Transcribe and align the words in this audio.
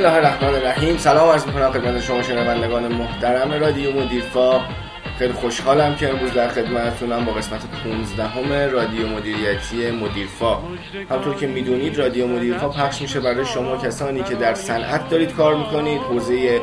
الله 0.00 0.14
الرحمن 0.14 0.54
الرحیم. 0.54 0.96
سلام 0.96 1.28
عرض 1.28 1.46
می‌کنم 1.46 1.70
خدمت 1.70 2.00
شما 2.00 2.22
شنوندگان 2.22 2.88
محترم 2.88 3.52
رادیو 3.52 4.00
مدیرفا. 4.00 4.60
خیلی 5.18 5.32
خوشحالم 5.32 5.94
که 5.94 6.08
امروز 6.08 6.32
در 6.32 6.48
خدمتتونم 6.48 7.24
با 7.24 7.32
قسمت 7.32 7.60
15 7.84 8.24
همه 8.24 8.66
رادیو 8.66 9.08
مدیریتی 9.08 9.90
مدیرفا. 9.90 10.58
همطور 11.10 11.34
که 11.34 11.46
می‌دونید 11.46 11.98
رادیو 11.98 12.26
مدیرفا 12.26 12.68
پخش 12.68 13.02
میشه 13.02 13.20
برای 13.20 13.46
شما 13.46 13.76
کسانی 13.76 14.22
که 14.22 14.34
در 14.34 14.54
صنعت 14.54 15.08
دارید 15.08 15.32
کار 15.32 15.54
می‌کنید 15.54 16.00
حوزه 16.00 16.60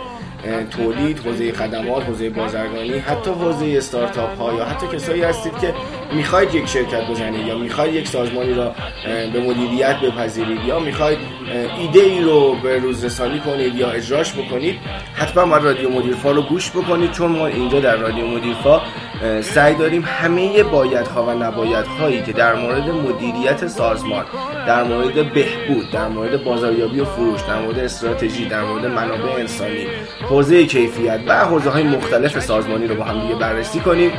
تولید 0.71 1.19
حوزه 1.19 1.51
خدمات 1.51 2.03
حوزه 2.03 2.29
بازرگانی 2.29 2.97
حتی 2.97 3.31
حوزه 3.31 3.73
استارتاپ 3.77 4.37
ها 4.37 4.53
یا 4.53 4.65
حتی 4.65 4.87
کسایی 4.87 5.23
هستید 5.23 5.57
که 5.61 5.73
می‌خواید 6.11 6.55
یک 6.55 6.65
شرکت 6.65 7.07
بزنید 7.09 7.47
یا 7.47 7.57
می‌خواید 7.57 7.95
یک 7.95 8.07
سازمانی 8.07 8.53
را 8.53 8.75
به 9.33 9.39
مدیریت 9.39 9.99
بپذیرید 9.99 10.65
یا 10.65 10.79
می‌خواید 10.79 11.17
ایده 11.79 11.99
ای 11.99 12.21
رو 12.21 12.55
به 12.63 12.79
روز 12.79 13.05
رسانی 13.05 13.39
کنید 13.39 13.75
یا 13.75 13.89
اجراش 13.89 14.33
بکنید 14.33 14.79
حتما 15.13 15.45
باید 15.45 15.63
رادیو 15.63 15.89
مدیرفا 15.89 16.31
رو 16.31 16.41
گوش 16.41 16.71
بکنید 16.71 17.11
چون 17.11 17.31
ما 17.31 17.47
اینجا 17.47 17.79
در 17.79 17.95
رادیو 17.95 18.27
مدیرفا 18.27 18.81
سعی 19.41 19.75
داریم 19.75 20.03
همه 20.07 20.63
بایدها 20.63 21.23
و 21.23 21.29
نبایدهایی 21.31 22.23
که 22.23 22.33
در 22.33 22.55
مورد 22.55 22.89
مدیریت 22.89 23.67
سازمان 23.67 24.25
در 24.67 24.83
مورد 24.83 25.33
بهبود 25.33 25.91
در 25.91 26.07
مورد 26.07 26.43
بازاریابی 26.43 26.99
و 26.99 27.05
فروش 27.05 27.41
در 27.41 27.59
مورد 27.59 27.79
استراتژی 27.79 28.45
در 28.45 28.63
مورد 28.63 28.85
منابع 28.85 29.31
انسانی 29.39 29.87
حوزه 30.29 30.65
کیفیت 30.65 31.19
و 31.27 31.45
حوزه 31.45 31.69
های 31.69 31.83
مختلف 31.83 32.39
سازمانی 32.39 32.87
رو 32.87 32.95
با 32.95 33.03
هم 33.03 33.21
دیگه 33.21 33.35
بررسی 33.35 33.79
کنیم. 33.79 34.11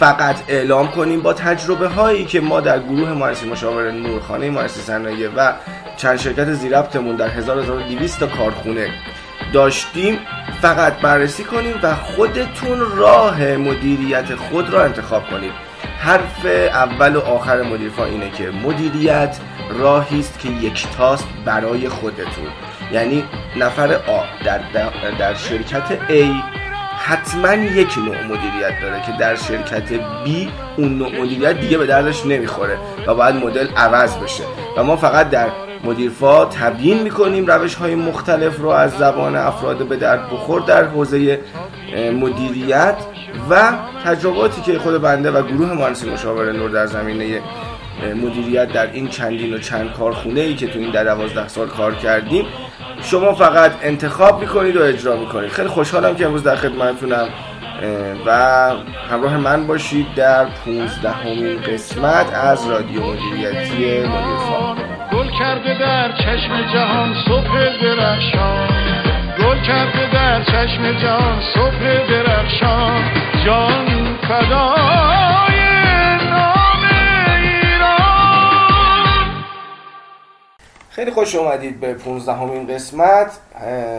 فقط 0.00 0.36
اعلام 0.48 0.88
کنیم 0.88 1.20
با 1.20 1.32
تجربه 1.32 1.88
هایی 1.88 2.24
که 2.24 2.40
ما 2.40 2.60
در 2.60 2.78
گروه 2.78 3.12
مؤسسه 3.12 3.46
مشاور 3.46 3.90
نورخانه 3.90 4.50
مؤسسه 4.50 4.80
صنایع 4.80 5.28
و 5.36 5.52
چند 5.96 6.18
شرکت 6.18 6.52
زیربطمون 6.52 7.16
در 7.16 7.28
1200 7.28 8.20
تا 8.20 8.26
کارخونه 8.26 8.88
داشتیم 9.52 10.18
فقط 10.62 11.00
بررسی 11.00 11.44
کنیم 11.44 11.74
و 11.82 11.94
خودتون 11.94 12.80
راه 12.96 13.42
مدیریت 13.56 14.34
خود 14.34 14.70
را 14.70 14.84
انتخاب 14.84 15.30
کنید 15.30 15.52
حرف 15.98 16.46
اول 16.46 17.16
و 17.16 17.20
آخر 17.20 17.62
مدیرفا 17.62 18.04
اینه 18.04 18.30
که 18.30 18.50
مدیریت 18.50 19.36
راهی 19.78 20.20
است 20.20 20.38
که 20.38 20.48
یکتاست 20.48 21.26
برای 21.44 21.88
خودتون. 21.88 22.48
یعنی 22.92 23.24
نفر 23.56 23.94
آ 23.94 24.22
در, 24.44 24.60
در 25.18 25.34
شرکت 25.34 25.98
A 26.08 26.63
حتما 27.06 27.54
یک 27.54 27.98
نوع 27.98 28.16
مدیریت 28.22 28.80
داره 28.82 29.02
که 29.06 29.12
در 29.20 29.36
شرکت 29.36 29.88
B 30.24 30.28
اون 30.76 30.98
نوع 30.98 31.20
مدیریت 31.20 31.60
دیگه 31.60 31.78
به 31.78 31.86
دردش 31.86 32.26
نمی‌خوره 32.26 32.78
و 33.06 33.14
باید 33.14 33.34
مدل 33.34 33.68
عوض 33.76 34.16
بشه. 34.16 34.44
و 34.76 34.84
ما 34.84 34.96
فقط 34.96 35.30
در 35.30 35.48
مدیرفا 35.84 36.44
تبیین 36.44 37.02
می‌کنیم 37.02 37.46
روش 37.46 37.74
های 37.74 37.94
مختلف 37.94 38.58
رو 38.58 38.68
از 38.68 38.90
زبان 38.98 39.36
افراد 39.36 39.88
به 39.88 39.96
درد 39.96 40.30
بخور 40.30 40.60
در 40.60 40.84
حوزه 40.84 41.40
مدیریت 42.20 42.96
و 43.50 43.72
تجرباتی 44.04 44.62
که 44.62 44.78
خود 44.78 45.02
بنده 45.02 45.30
و 45.30 45.42
گروه 45.42 45.72
مهندسی 45.72 46.10
مشاور 46.10 46.52
نور 46.52 46.70
در 46.70 46.86
زمینه 46.86 47.42
مدیریت 48.02 48.72
در 48.72 48.92
این 48.92 49.08
چندین 49.08 49.54
و 49.54 49.58
چند 49.58 49.92
کارخونه 49.92 50.40
ای 50.40 50.54
که 50.54 50.66
تو 50.66 50.78
این 50.78 50.90
در 50.90 51.04
12 51.04 51.48
سال 51.48 51.68
کار 51.68 51.94
کردیم. 51.94 52.46
شما 53.02 53.34
فقط 53.34 53.72
انتخاب 53.82 54.40
می‌کنید 54.40 54.76
و 54.76 54.82
اجرا 54.82 55.16
می‌کنید. 55.16 55.50
خیلی 55.50 55.68
خوشحالم 55.68 56.16
که 56.16 56.26
امروز 56.26 56.42
در 56.42 56.56
خدمتتونم 56.56 57.28
و 58.26 58.30
همراه 59.10 59.36
من 59.36 59.66
باشید 59.66 60.14
در 60.14 60.44
15 60.44 61.10
همین 61.10 61.60
قسمت 61.62 62.34
از 62.34 62.70
رادیو 62.70 63.00
مدیریتی 63.02 63.98
مدیرفا 63.98 64.74
گل 65.12 65.28
کرده 65.38 65.78
در 65.78 66.12
چشم 66.12 66.72
جهان 66.72 67.14
صبح 67.28 67.82
درخشان. 67.82 68.68
گل 69.38 69.60
کرده 69.66 70.12
در 70.12 70.42
چشم 70.44 70.92
جهان 70.92 71.40
صبح 71.54 72.08
درخشان. 72.08 73.02
جان 73.44 74.16
فدای 74.28 75.33
خیلی 80.94 81.10
خوش 81.10 81.34
اومدید 81.34 81.80
به 81.80 81.94
15 81.94 82.32
همین 82.32 82.66
قسمت 82.66 83.38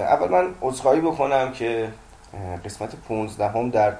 اول 0.09 0.29
من 0.29 0.55
عذرخواهی 0.61 1.01
بکنم 1.01 1.51
که 1.51 1.89
قسمت 2.65 2.95
15 2.95 3.47
هم 3.47 3.69
در 3.69 3.93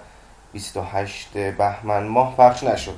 28 0.53 1.37
بهمن 1.37 2.03
ماه 2.03 2.35
پخش 2.37 2.63
نشد. 2.63 2.97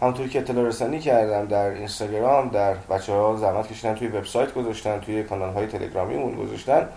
همونطور 0.00 0.28
که 0.28 0.38
اطلاع 0.38 0.64
رسانی 0.64 1.00
کردم 1.00 1.46
در 1.46 1.70
اینستاگرام 1.70 2.48
در 2.48 2.74
بچه 2.74 3.12
ها 3.12 3.36
زحمت 3.36 3.68
کشیدن 3.68 3.94
توی 3.94 4.08
وبسایت 4.08 4.54
گذاشتن 4.54 5.00
توی 5.00 5.22
کانال 5.22 5.54
های 5.54 5.66
تلگرامی 5.66 6.16
مون 6.16 6.34
گذاشتن 6.34 6.88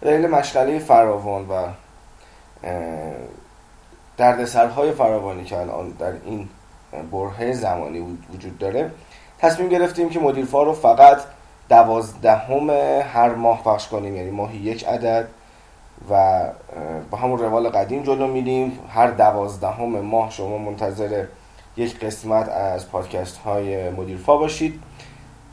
دلیل 0.00 0.26
مشغله 0.26 0.78
فراوان 0.78 1.48
و 1.48 1.66
دردسرهای 4.16 4.92
فراوانی 4.92 5.44
که 5.44 5.58
الان 5.58 5.90
در 5.90 6.12
این 6.24 6.48
برهه 7.12 7.52
زمانی 7.52 8.18
وجود 8.34 8.58
داره 8.58 8.90
تصمیم 9.38 9.68
گرفتیم 9.68 10.10
که 10.10 10.20
مدیرفا 10.20 10.62
رو 10.62 10.72
فقط 10.72 11.18
دوازدهم 11.72 12.70
هر 13.14 13.28
ماه 13.28 13.62
پخش 13.62 13.88
کنیم 13.88 14.16
یعنی 14.16 14.30
ماهی 14.30 14.58
یک 14.58 14.84
عدد 14.84 15.28
و 16.10 16.42
با 17.10 17.18
همون 17.18 17.38
روال 17.38 17.68
قدیم 17.68 18.02
جلو 18.02 18.26
میریم. 18.26 18.78
هر 18.88 19.06
دوازدهم 19.06 20.00
ماه 20.00 20.30
شما 20.30 20.58
منتظر 20.58 21.24
یک 21.76 22.00
قسمت 22.00 22.48
از 22.48 22.90
پادکست 22.90 23.38
های 23.38 23.90
مدیرفا 23.90 24.36
باشید. 24.36 24.80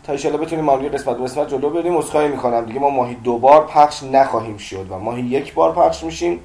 تا 0.04 0.14
ایشالا 0.14 0.38
بتونیم 0.38 0.66
ما 0.66 0.78
قسمت 0.78 1.18
به 1.18 1.24
قسمت 1.24 1.50
جلو 1.50 1.70
بریم. 1.70 1.98
اسخای 1.98 2.28
می‌کنم. 2.28 2.66
دیگه 2.66 2.80
ما 2.80 2.90
ماهی 2.90 3.16
دو 3.16 3.38
بار 3.38 3.66
پخش 3.66 4.04
نخواهیم 4.04 4.58
شد 4.58 4.92
و 4.92 5.00
ماهی 5.00 5.22
یک 5.22 5.54
بار 5.54 5.74
پخش 5.74 6.04
میشیم. 6.04 6.40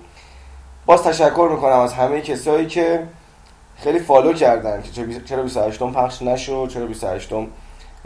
باز 0.86 1.02
تشکر 1.02 1.48
می‌کنم 1.52 1.78
از 1.78 1.92
همه 1.92 2.20
کسایی 2.20 2.66
که 2.66 3.02
خیلی 3.76 3.98
follow 3.98 4.32
کردن 4.32 4.82
که 4.82 5.20
چرا 5.24 5.42
28 5.42 5.78
پخش 5.82 6.22
نشد 6.22 6.68
چرا 6.68 6.86
28 6.86 7.32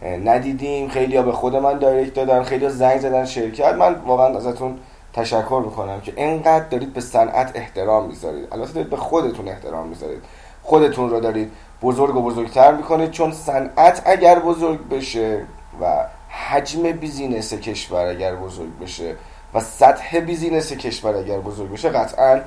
ندیدیم. 0.03 0.89
خیلی 0.89 1.23
به 1.23 1.33
خود 1.33 1.57
من 1.57 1.79
direct 1.79 2.15
دادن 2.15 2.43
خیلی 2.43 2.69
زنگ 2.69 3.01
زدن 3.01 3.25
شرکت. 3.25 3.75
من 3.75 3.95
واقعا 3.95 4.37
ازتون 4.37 4.79
تشکر 5.13 5.63
می‌کنم 5.65 6.01
که 6.01 6.13
اینقدر 6.17 6.65
دارید 6.65 6.93
به 6.93 7.01
صنعت 7.01 7.53
احترام 7.55 8.07
می‌ذارید. 8.07 8.49
البته 8.53 8.73
دارید 8.73 8.91
به 8.91 8.97
خودتون 8.97 9.49
احترام 9.49 9.89
می‌ذارید. 9.89 10.23
خودتون 10.63 11.11
رو 11.11 11.21
دارید 11.21 11.53
بزرگ 11.83 12.17
و 12.17 12.23
بزرگتر 12.23 12.73
می‌کنید. 12.75 13.11
چون 13.11 13.33
صنعت 13.33 14.03
اگر 14.05 14.39
بزرگ 14.39 14.89
بشه 14.89 15.47
و 15.81 16.05
حجم 16.49 16.83
business 16.83 17.55
کشور 17.55 18.07
اگر 18.07 18.35
بزرگ 18.35 18.79
بشه 18.79 19.15
و 19.55 19.61
سطح 19.61 20.21
business 20.21 20.73
کشور 20.73 21.17
اگر 21.17 21.39
بزرگ 21.39 21.73
بشه 21.73 21.89
قطعا 21.89 22.41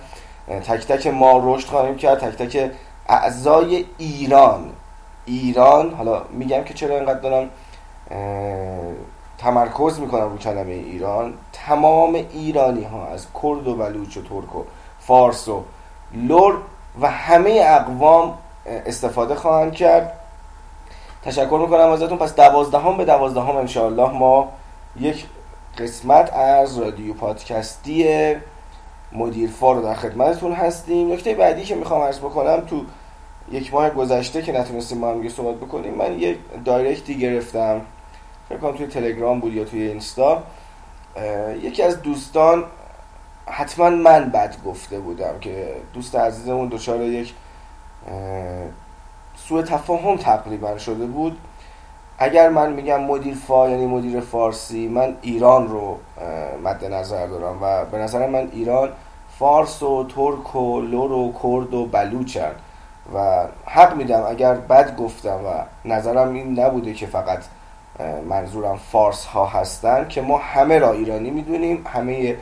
تک 0.63 0.87
تک 0.87 1.07
ما 1.07 1.41
رشد 1.43 1.67
خواهیم 1.67 1.95
کرد. 1.95 2.19
تک 2.19 2.37
تک 2.37 2.71
اعضای 3.09 3.85
ایران 3.97 4.69
ایران 5.31 5.93
حالا 5.93 6.21
میگم 6.31 6.63
که 6.63 6.73
چرا 6.73 6.95
اینقدر 6.95 7.19
دارم 7.19 7.49
تمرکز 9.37 9.99
می‌کنم 9.99 10.29
رو 10.29 10.37
کلمه 10.37 10.73
ایران. 10.73 11.33
تمام 11.53 12.13
ایرانی 12.13 12.83
ها 12.83 13.07
از 13.07 13.27
کرد 13.43 13.67
و 13.67 13.75
بلوچ 13.75 14.17
و 14.17 14.21
ترک 14.21 14.55
و 14.55 14.63
فارس 14.99 15.47
و 15.47 15.63
لر 16.13 16.57
و 17.01 17.09
همه 17.09 17.61
اقوام 17.65 18.37
استفاده 18.65 19.35
خواهند 19.35 19.73
کرد. 19.73 20.13
تشکر 21.23 21.59
می‌کنم 21.61 21.89
ازتون. 21.89 22.17
پس 22.17 22.35
دوازدهم 22.35 22.97
به 22.97 23.05
دوازدهم 23.05 23.55
انشاءالله 23.55 24.09
ما 24.11 24.49
یک 24.99 25.25
قسمت 25.77 26.33
از 26.33 26.79
رادیو 26.79 27.13
پادکستی 27.13 28.35
مدیر 29.11 29.49
فار 29.49 29.81
در 29.81 29.93
خدمتتون 29.93 30.53
هستیم. 30.53 31.11
نکته 31.13 31.35
بعدی 31.35 31.63
که 31.63 31.75
می‌خوام 31.75 32.01
عرض 32.01 32.19
بکنم 32.19 32.59
تو 32.59 32.81
یک 33.51 33.73
ماه 33.73 33.89
گذشته 33.89 34.41
که 34.41 34.51
نتونستیم 34.59 35.01
با 35.01 35.09
هم 35.09 35.29
صحبت 35.29 35.55
بکنیم 35.55 35.93
من 35.93 36.19
یک 36.19 36.37
دایرکتی 36.65 37.17
گرفتم. 37.17 37.81
فکر 38.49 38.57
کنم 38.57 38.71
توی 38.71 38.87
تلگرام 38.87 39.39
بود 39.39 39.53
یا 39.53 39.63
توی 39.63 39.81
اینستا. 39.81 40.43
یکی 41.61 41.83
از 41.83 42.01
دوستان 42.01 42.63
حتما 43.47 43.89
من 43.89 44.29
بد 44.29 44.55
گفته 44.65 44.99
بودم 44.99 45.39
که 45.41 45.75
دوست 45.93 46.15
عزیزمون 46.15 46.67
دچار 46.67 47.01
یک 47.01 47.33
سوء 49.35 49.61
تفاهم 49.61 50.17
تقریبا 50.17 50.77
شده 50.77 51.05
بود. 51.05 51.37
اگر 52.17 52.49
من 52.49 52.73
میگم 52.73 53.01
مدیر 53.03 53.35
فا 53.35 53.69
یعنی 53.69 53.85
مدیر 53.85 54.19
فارسی 54.19 54.87
من 54.87 55.15
ایران 55.21 55.67
رو 55.67 55.97
مد 56.63 56.85
نظر 56.85 57.27
دارم 57.27 57.57
و 57.61 57.85
به 57.85 57.97
نظر 57.97 58.27
من 58.27 58.49
ایران 58.51 58.89
فارس 59.39 59.83
و 59.83 60.03
ترک 60.15 60.55
و 60.55 60.81
لر 60.81 61.11
و 61.11 61.33
کرد 61.43 61.73
و 61.73 61.85
بلوچن. 61.85 62.51
و 63.15 63.45
حق 63.65 63.95
میدم 63.95 64.23
اگر 64.29 64.53
بد 64.53 64.95
گفتم 64.95 65.39
و 65.45 65.49
نظرم 65.85 66.33
این 66.33 66.59
نبوده 66.59 66.93
که 66.93 67.05
فقط 67.05 67.39
منظورم 68.29 68.77
فارس 68.77 69.25
ها 69.25 69.45
هستن 69.45 70.07
که 70.07 70.21
ما 70.21 70.37
همه 70.37 70.79
را 70.79 70.91
ایرانی 70.91 71.29
می‌دونیم 71.29 71.85
همه 71.93 72.35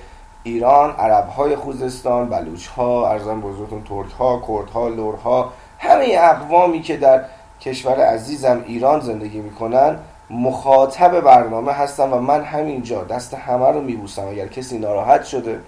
ایران 0.44 0.92
عرب 0.92 1.28
های 1.28 1.56
خوزستان 1.56 2.30
بلوچ 2.30 2.68
ها 2.68 3.10
ارزان 3.10 3.42
بزرگتون 3.42 3.84
ترک 3.84 4.12
ها 4.12 4.42
کرد 4.48 4.70
ها 4.70 4.88
لر 4.88 5.16
ها 5.16 5.54
همه 5.80 6.18
اقوامی 6.20 6.82
که 6.82 6.98
در 6.98 7.26
کشور 7.62 8.00
عزیزم 8.00 8.64
ایران 8.68 9.00
زندگی 9.00 9.40
می‌کنن 9.40 10.00
مخاطب 10.30 11.20
برنامه 11.20 11.72
هستم 11.72 12.14
و 12.14 12.18
من 12.18 12.44
همینجا 12.44 13.04
دست 13.04 13.34
همه 13.34 13.72
رو 13.72 13.82
میبوسم. 13.82 14.28
اگر 14.28 14.48
کسی 14.48 14.78
ناراحت 14.78 15.24
شده 15.24 15.60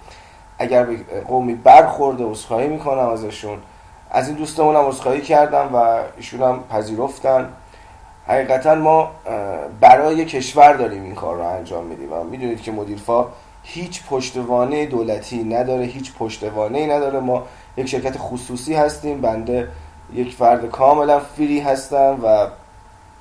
اگر 0.58 0.86
قومی 1.28 1.54
برخورده 1.54 2.24
عذرخواهی 2.24 2.68
می‌کنم 2.68 3.08
ازشون 3.08 3.58
از 4.14 4.28
این 4.28 4.36
دوستمون 4.36 4.76
هم 4.76 4.86
عذرخواهی 4.86 5.20
کردم 5.20 5.74
و 5.74 6.00
ایشون 6.16 6.42
هم 6.42 6.64
پذیرفتن. 6.70 7.48
حقیقتا 8.26 8.74
ما 8.74 9.10
برای 9.80 10.24
کشور 10.24 10.72
داریم 10.72 11.02
این 11.02 11.14
کار 11.14 11.36
رو 11.36 11.42
انجام 11.42 11.84
میدیم 11.84 12.12
و 12.12 12.24
می‌دونید 12.24 12.62
که 12.62 12.72
مدیرفا 12.72 13.26
هیچ 13.62 14.02
پشتوانه 14.10 14.86
دولتی 14.86 15.44
نداره 15.44 15.84
هیچ 15.84 16.12
پشتوانه 16.14 16.86
نداره. 16.86 17.20
ما 17.20 17.46
یک 17.76 17.86
شرکت 17.86 18.14
خصوصی 18.18 18.74
هستیم 18.74 19.20
بنده 19.20 19.68
یک 20.14 20.34
فرد 20.34 20.70
کاملا 20.70 21.20
فری 21.20 21.60
هستم 21.60 22.18
و 22.22 22.46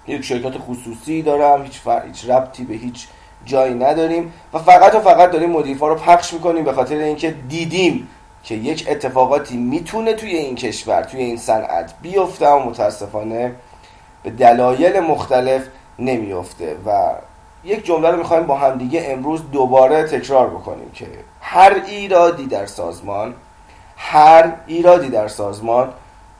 یک 0.07 0.21
شرکت 0.21 0.57
خصوصی 0.57 1.21
دارم. 1.21 1.63
هیچ, 1.63 1.79
فر... 1.79 2.05
هیچ 2.05 2.29
ربطی 2.29 2.63
به 2.63 2.73
هیچ 2.73 3.07
جایی 3.45 3.73
نداریم 3.73 4.33
و 4.53 4.59
فقط 4.59 4.95
و 4.95 4.99
فقط 4.99 5.31
داریم 5.31 5.49
مدیرفا 5.49 5.87
رو 5.87 5.95
پخش 5.95 6.33
می‌کنیم 6.33 6.63
به 6.63 6.73
خاطر 6.73 6.95
اینکه 6.95 7.31
دیدیم 7.31 8.07
که 8.43 8.55
یک 8.55 8.85
اتفاقاتی 8.89 9.57
می‌تونه 9.57 10.13
توی 10.13 10.35
این 10.35 10.55
کشور 10.55 11.03
توی 11.03 11.21
این 11.21 11.37
صنعت 11.37 11.93
بیفته 12.01 12.47
و 12.47 12.69
متاسفانه 12.69 13.55
به 14.23 14.29
دلایل 14.29 14.99
مختلف 14.99 15.61
نمیفته 15.99 16.75
و 16.85 17.09
یک 17.63 17.85
جمله 17.85 18.11
رو 18.11 18.17
می‌خوایم 18.17 18.45
با 18.45 18.55
همدیگه 18.55 19.03
امروز 19.05 19.51
دوباره 19.51 20.03
تکرار 20.03 20.49
بکنیم 20.49 20.91
که 20.91 21.07
هر 21.41 21.81
ایرادی 21.87 22.45
در 22.45 22.65
سازمان 22.65 23.33
هر 23.97 24.53
ایرادی 24.67 25.09
در 25.09 25.27
سازمان 25.27 25.93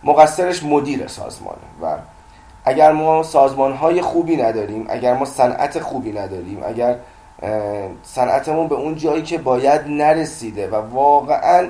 مقصرش 0.03 0.63
مدیر 0.63 1.07
سازمانه. 1.07 1.57
و 1.81 1.98
اگر 2.65 2.92
ما 2.92 3.24
سازمان 3.24 3.74
های 3.74 4.01
خوبی 4.01 4.36
نداریم 4.36 4.86
اگر 4.89 5.13
ما 5.13 5.25
صنعت 5.25 5.80
خوبی 5.80 6.12
نداریم 6.12 6.63
اگر 6.65 6.95
صنعتمون 8.03 8.68
به 8.68 8.75
اون 8.75 8.95
جایی 8.95 9.24
که 9.24 9.38
باید 9.38 9.81
نرسیده 9.88 10.68
و 10.68 10.75
واقعا 10.75 11.68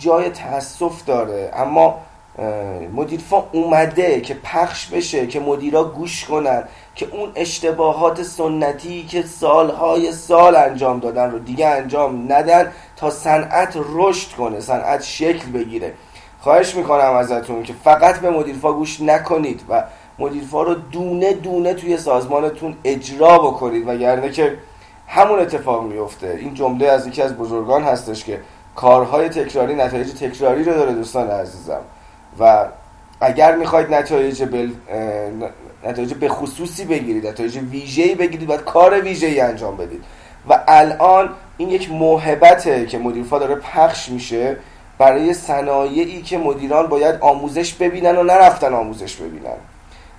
جای 0.00 0.30
تاسف 0.30 1.04
داره. 1.04 1.50
اما 1.56 1.98
مدیرفا 2.94 3.44
اومده 3.52 4.20
که 4.20 4.34
پخش 4.34 4.86
بشه 4.86 5.26
که 5.26 5.40
مدیرا 5.40 5.84
گوش 5.84 6.24
کنن 6.24 6.64
که 6.94 7.06
اون 7.12 7.32
اشتباهات 7.34 8.22
سنتی 8.22 9.06
که 9.06 9.22
سالهای 9.22 10.12
سال 10.12 10.56
انجام 10.56 11.00
دادن 11.00 11.30
رو 11.30 11.38
دیگه 11.38 11.66
انجام 11.66 12.32
ندن 12.32 12.72
تا 12.96 13.10
صنعت 13.10 13.78
رشد 13.92 14.36
کنه 14.36 14.60
صنعت 14.60 15.02
شکل 15.02 15.50
بگیره. 15.50 15.94
خواهش 16.40 16.74
می‌کنم 16.74 17.12
ازتون 17.12 17.62
که 17.62 17.72
فقط 17.84 18.20
به 18.20 18.30
مدیرفا 18.30 18.72
گوش 18.72 19.00
نکنید 19.00 19.62
و 19.68 19.84
مدیرفا 20.18 20.62
رو 20.62 20.74
دونه 20.74 21.32
دونه 21.32 21.74
توی 21.74 21.96
سازمانتون 21.96 22.76
اجرا 22.84 23.38
بکنید. 23.38 23.88
و 23.88 23.96
گرنه 23.96 24.30
که 24.30 24.56
همون 25.08 25.38
اتفاق 25.38 25.84
میفته 25.84 26.38
این 26.40 26.54
جمله 26.54 26.86
از 26.86 27.06
یکی 27.06 27.22
از 27.22 27.36
بزرگان 27.36 27.82
هستش 27.82 28.24
که 28.24 28.40
کارهای 28.80 29.28
تکراری 29.28 29.74
نتایج 29.74 30.12
تکراری 30.12 30.64
رو 30.64 30.74
داره 30.74 30.92
دوستان 30.92 31.30
عزیزم. 31.30 31.80
و 32.40 32.66
اگر 33.20 33.56
می‌خواید 33.56 33.94
نتایج 33.94 34.44
بل... 34.44 34.70
نتایج 35.84 36.14
به 36.14 36.28
خصوصی 36.28 36.84
بگیرید 36.84 37.26
نتایج 37.26 37.56
ویژه‌ای 37.56 38.14
بگیرید 38.14 38.48
باید 38.48 38.60
کار 38.60 39.00
ویژه‌ای 39.00 39.40
انجام 39.40 39.76
بدید. 39.76 40.04
و 40.48 40.60
الان 40.68 41.30
این 41.56 41.70
یک 41.70 41.90
موهبته 41.90 42.86
که 42.86 42.98
مدیرفا 42.98 43.38
داره 43.38 43.54
پخش 43.54 44.08
میشه 44.08 44.56
برای 44.98 45.34
صنایعی 45.34 46.22
که 46.22 46.38
مدیران 46.38 46.86
باید 46.86 47.14
آموزش 47.20 47.74
ببینن 47.74 48.16
و 48.16 48.22
نرفتن 48.22 48.74
آموزش 48.74 49.16
ببینن. 49.16 49.56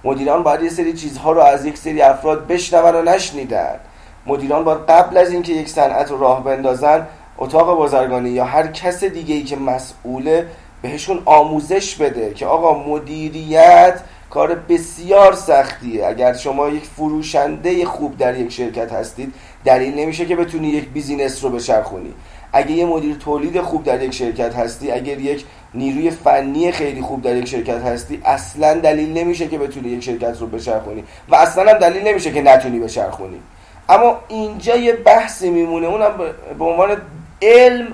مدیران 0.04 0.44
باید 0.44 0.62
یه 0.62 0.70
سری 0.70 0.94
چیزها 0.94 1.32
رو 1.32 1.42
از 1.42 1.66
یک 1.66 1.78
سری 1.78 2.02
افراد 2.02 2.48
بشنون 2.48 2.96
و 2.96 3.02
نشنیدن. 3.02 3.80
مدیران 4.26 4.64
باید 4.64 4.80
قبل 4.80 5.18
از 5.18 5.32
اینکه 5.32 5.54
یک 5.54 5.70
صنعت 5.70 6.12
رو 6.12 6.20
راه 6.20 6.44
بندازن 6.44 7.08
اتاق 7.42 7.78
بازرگانی 7.78 8.30
یا 8.30 8.46
هر 8.46 8.68
کس 8.68 9.04
دیگه 9.04 9.36
ای 9.36 9.44
که 9.44 9.56
مسئوله 9.56 10.48
بهشون 10.82 11.22
آموزش 11.26 11.96
بده 11.96 12.34
که 12.34 12.46
آقا 12.46 12.84
مدیریت 12.84 14.00
کار 14.30 14.56
بسیار 14.56 15.34
سختیه. 15.34 16.08
اگر 16.08 16.34
شما 16.34 16.70
یک 16.70 16.84
فروشنده 16.84 17.86
خوب 17.86 18.18
در 18.18 18.40
یک 18.40 18.52
شرکت 18.52 18.92
هستید 18.92 19.34
دلیل 19.66 20.00
نمیشه 20.00 20.26
که 20.26 20.36
بتونی 20.36 20.68
یک 20.68 20.90
بیزینس 20.90 21.44
رو 21.44 21.50
بچرخونی. 21.50 22.14
اگه 22.54 22.72
یه 22.72 22.86
مدیر 22.86 23.16
تولید 23.16 23.62
خوب 23.62 23.84
در 23.84 24.04
یک 24.04 24.14
شرکت 24.14 24.56
هستی 24.56 24.92
اگر 24.92 25.20
یک 25.20 25.46
نیروی 25.74 26.12
فنی 26.12 26.72
خیلی 26.72 27.02
خوب 27.02 27.22
در 27.22 27.36
یک 27.36 27.48
شرکت 27.48 27.82
هستی 27.82 28.22
اصلا 28.26 28.74
دلیل 28.74 29.18
نمیشه 29.18 29.48
که 29.48 29.58
بتونی 29.58 29.90
یک 29.90 30.04
شرکت 30.04 30.38
رو 30.40 30.48
بچرخونی 30.48 31.04
و 31.30 31.36
اصلا 31.36 31.72
هم 31.72 31.78
دلیل 31.78 32.08
نمیشه 32.08 32.32
که 32.32 32.42
نتونی 32.42 32.80
بچرخونی. 32.80 33.42
اما 33.90 34.20
اینجا 34.28 34.76
یه 34.76 34.94
بحثی 34.94 35.50
میمونه 35.50 35.88
اونم 35.88 36.14
به 36.60 36.66
عنوان 36.66 36.98
علم 37.42 37.88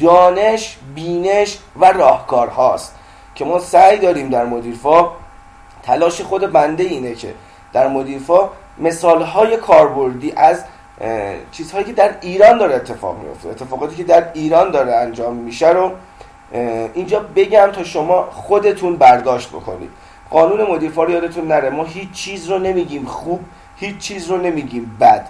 دانش 0.00 0.76
بینش 0.94 1.58
و 1.76 1.92
راهکار 1.92 2.48
هاست 2.48 2.94
که 3.34 3.44
ما 3.44 3.58
سعی 3.58 3.98
داریم 3.98 4.28
در 4.30 4.44
مدیرفا 4.44 5.10
تلاش 5.82 6.20
خود 6.20 6.52
بنده 6.52 6.84
اینه 6.84 7.14
که 7.14 7.34
در 7.72 7.88
مدیرفا 7.88 8.50
مثال 8.78 9.22
های 9.22 9.56
کاربردی 9.56 10.32
از 10.36 10.64
چیزهایی 11.52 11.84
که 11.84 11.92
در 11.92 12.14
ایران 12.20 12.58
داره 12.58 12.74
اتفاق 12.74 13.16
میفته 13.18 13.48
اتفاقاتی 13.48 13.96
که 13.96 14.04
در 14.04 14.32
ایران 14.32 14.70
داره 14.70 14.94
انجام 14.94 15.36
میشه 15.36 15.68
رو 15.68 15.92
اینجا 16.94 17.20
بگم 17.20 17.70
تا 17.72 17.84
شما 17.84 18.28
خودتون 18.32 18.96
برداشت 18.96 19.48
بکنید. 19.48 19.90
قانون 20.30 20.70
مدیرفا 20.70 21.04
رو 21.04 21.10
یادتون 21.10 21.48
نره. 21.48 21.70
ما 21.70 21.84
هیچ 21.84 22.10
چیز 22.10 22.50
رو 22.50 22.58
نمیگیم 22.58 23.04
خوب 23.04 23.40
هیچ 23.76 23.98
چیز 23.98 24.30
رو 24.30 24.36
نمیگیم 24.36 24.96
بد. 25.00 25.28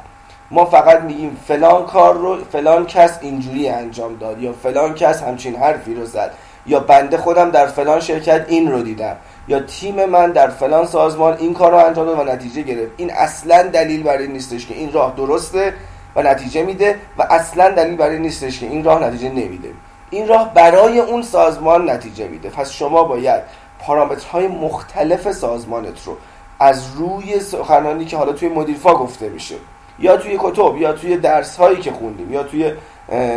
ما 0.50 0.64
فقط 0.64 1.00
میگیم 1.00 1.36
فلان 1.48 1.86
کار 1.86 2.14
رو 2.14 2.44
فلان 2.44 2.86
کس 2.86 3.18
اینجوری 3.22 3.68
انجام 3.68 4.16
داد 4.16 4.42
یا 4.42 4.52
فلان 4.52 4.94
کس 4.94 5.22
همچین 5.22 5.56
حرفی 5.56 5.94
رو 5.94 6.06
زد 6.06 6.34
یا 6.66 6.80
بنده 6.80 7.16
خودم 7.16 7.50
در 7.50 7.66
فلان 7.66 8.00
شرکت 8.00 8.44
این 8.48 8.70
رو 8.70 8.82
دیدم 8.82 9.16
یا 9.48 9.60
تیم 9.60 10.04
من 10.04 10.32
در 10.32 10.48
فلان 10.48 10.86
سازمان 10.86 11.36
این 11.38 11.54
کار 11.54 11.70
رو 11.70 11.76
انجام 11.86 12.06
داد 12.06 12.18
و 12.18 12.32
نتیجه 12.32 12.62
گرفت. 12.62 12.92
این 12.96 13.12
اصلا 13.12 13.62
دلیل 13.62 14.02
برای 14.02 14.28
نیستش 14.28 14.66
که 14.66 14.74
این 14.74 14.92
راه 14.92 15.14
درسته 15.16 15.74
و 16.16 16.22
نتیجه 16.22 16.62
میده 16.62 16.98
و 17.18 17.22
اصلا 17.22 17.70
دلیل 17.70 17.96
برای 17.96 18.18
نیستش 18.18 18.60
که 18.60 18.66
این 18.66 18.84
راه 18.84 19.04
نتیجه 19.04 19.28
نمیده. 19.28 19.68
این 20.10 20.28
راه 20.28 20.54
برای 20.54 21.00
اون 21.00 21.22
سازمان 21.22 21.90
نتیجه 21.90 22.28
میده. 22.28 22.50
پس 22.50 22.70
شما 22.70 23.04
باید 23.04 23.42
پارامترهای 23.78 24.46
مختلف 24.46 25.32
سازمانت 25.32 26.04
رو 26.04 26.16
از 26.60 26.94
روی 26.96 27.40
سخنانی 27.40 28.04
که 28.04 28.16
حالا 28.16 28.32
توی 28.32 28.48
مدیرفا 28.48 28.94
گفته 28.94 29.28
میشه 29.28 29.54
یا 29.98 30.16
توی 30.16 30.38
کتب 30.40 30.76
یا 30.76 30.92
توی 30.92 31.16
درس 31.16 31.56
هایی 31.56 31.76
که 31.76 31.92
خوندیم 31.92 32.32
یا 32.32 32.42
توی 32.42 32.72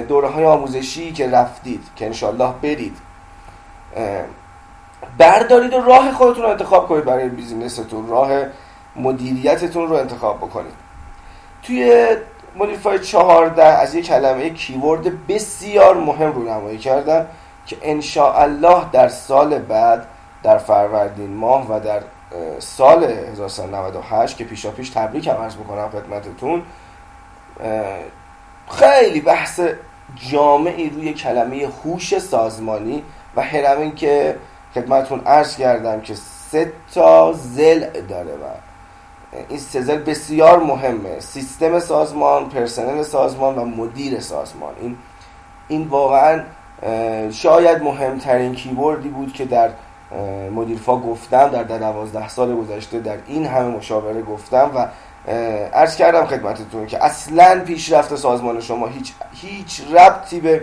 دوره 0.08 0.28
های 0.28 0.46
آموزشی 0.46 1.12
که 1.12 1.30
رفتید 1.30 1.84
که 1.96 2.06
انشالله 2.06 2.54
برید. 2.62 2.98
بردارید 5.18 5.74
و 5.74 5.82
راه 5.82 6.12
خودتون 6.12 6.44
رو 6.44 6.50
انتخاب 6.50 6.88
کنید 6.88 7.06
برای 7.06 7.30
بیزینستون 7.30 8.08
راه 8.08 8.32
مدیریتتون 8.96 9.88
رو 9.88 9.96
انتخاب 9.96 10.38
بکنید. 10.38 10.74
توی 11.64 12.08
مدیرفای 12.56 13.00
چهارده 13.00 13.64
از 13.64 13.96
یک 13.96 14.08
کلمه 14.08 14.50
کیورد 14.50 15.28
بسیار 15.28 15.98
مهم 15.98 16.32
رو 16.32 16.44
نمایی 16.44 16.78
کردم 16.78 17.26
که 17.66 17.78
انشاءالله 17.82 18.86
در 18.92 19.08
سال 19.08 19.60
بعد 19.60 20.08
در 20.44 20.58
فروردین 20.58 21.34
ماه 21.34 21.76
و 21.76 21.80
در 21.80 22.02
سال 22.60 23.04
1998 23.04 24.38
که 24.38 24.44
پیشا 24.44 24.72
پیش 24.72 24.90
تبریک 24.90 25.28
هم 25.28 25.36
عرض 25.36 25.56
بکنم 25.56 25.90
خدمتتون. 25.90 26.64
خیلی 28.72 29.22
بحث 29.22 29.62
جامعی 30.32 30.90
روی 30.90 31.14
کلمه 31.14 31.70
هوش 31.84 32.20
سازمانی 32.20 33.04
و 33.36 33.42
هرم 33.42 33.92
که 33.92 34.36
خدمتتون 34.76 35.20
عرض 35.20 35.58
کردم 35.58 36.02
که 36.02 36.16
سه 36.16 36.74
تا 36.94 37.34
زل 37.34 37.86
داره 38.10 38.32
و 38.32 38.46
این 39.50 39.60
سه 39.60 39.82
زل 39.82 39.98
بسیار 39.98 40.60
مهمه. 40.60 41.20
سیستم 41.20 41.80
سازمان 41.80 42.50
پرسنل 42.50 43.04
سازمان 43.04 43.58
و 43.58 43.66
مدیر 43.66 44.20
سازمان. 44.20 44.74
این 44.82 44.98
این 45.68 45.88
واقعا 45.88 46.44
شاید 47.32 47.84
مهمترین 47.84 48.56
کیبوردی 48.56 49.10
بود 49.10 49.34
که 49.34 49.46
در 49.46 49.70
مدیرفا 50.56 50.96
گفتم 50.98 51.48
در 51.48 51.64
در 51.64 51.78
دوازده 51.78 52.30
سال 52.30 52.56
گذشته 52.56 53.00
در 53.00 53.18
این 53.28 53.46
همه 53.46 53.68
مشاوره 53.68 54.22
گفتم 54.22 54.72
و 54.76 54.88
عرض 55.74 55.96
کردم 55.96 56.26
خدمتتون 56.26 56.88
که 56.88 57.04
اصلا 57.04 57.62
پیشرفت 57.66 58.16
سازمان 58.16 58.62
شما 58.62 58.88
هیچ 58.88 59.14
هیچ 59.34 59.82
ربطی 59.92 60.40
به 60.40 60.62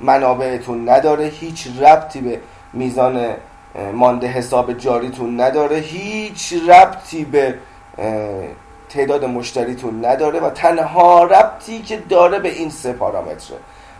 منابعتون 0.00 0.88
نداره 0.88 1.24
هیچ 1.24 1.68
ربطی 1.80 2.20
به 2.20 2.40
میزان 2.72 3.26
مانده 3.92 4.26
حساب 4.26 4.72
جاریتون 4.72 5.40
نداره 5.40 5.76
هیچ 5.76 6.54
ربطی 6.68 7.24
به 7.24 7.54
تعداد 8.88 9.24
مشتریتون 9.24 10.04
نداره 10.04 10.40
و 10.40 10.50
تنها 10.50 11.24
ربطی 11.24 11.82
که 11.82 11.96
داره 11.96 12.38
به 12.38 12.48
این 12.48 12.70
سه 12.70 12.92
پارامتره. 12.92 13.56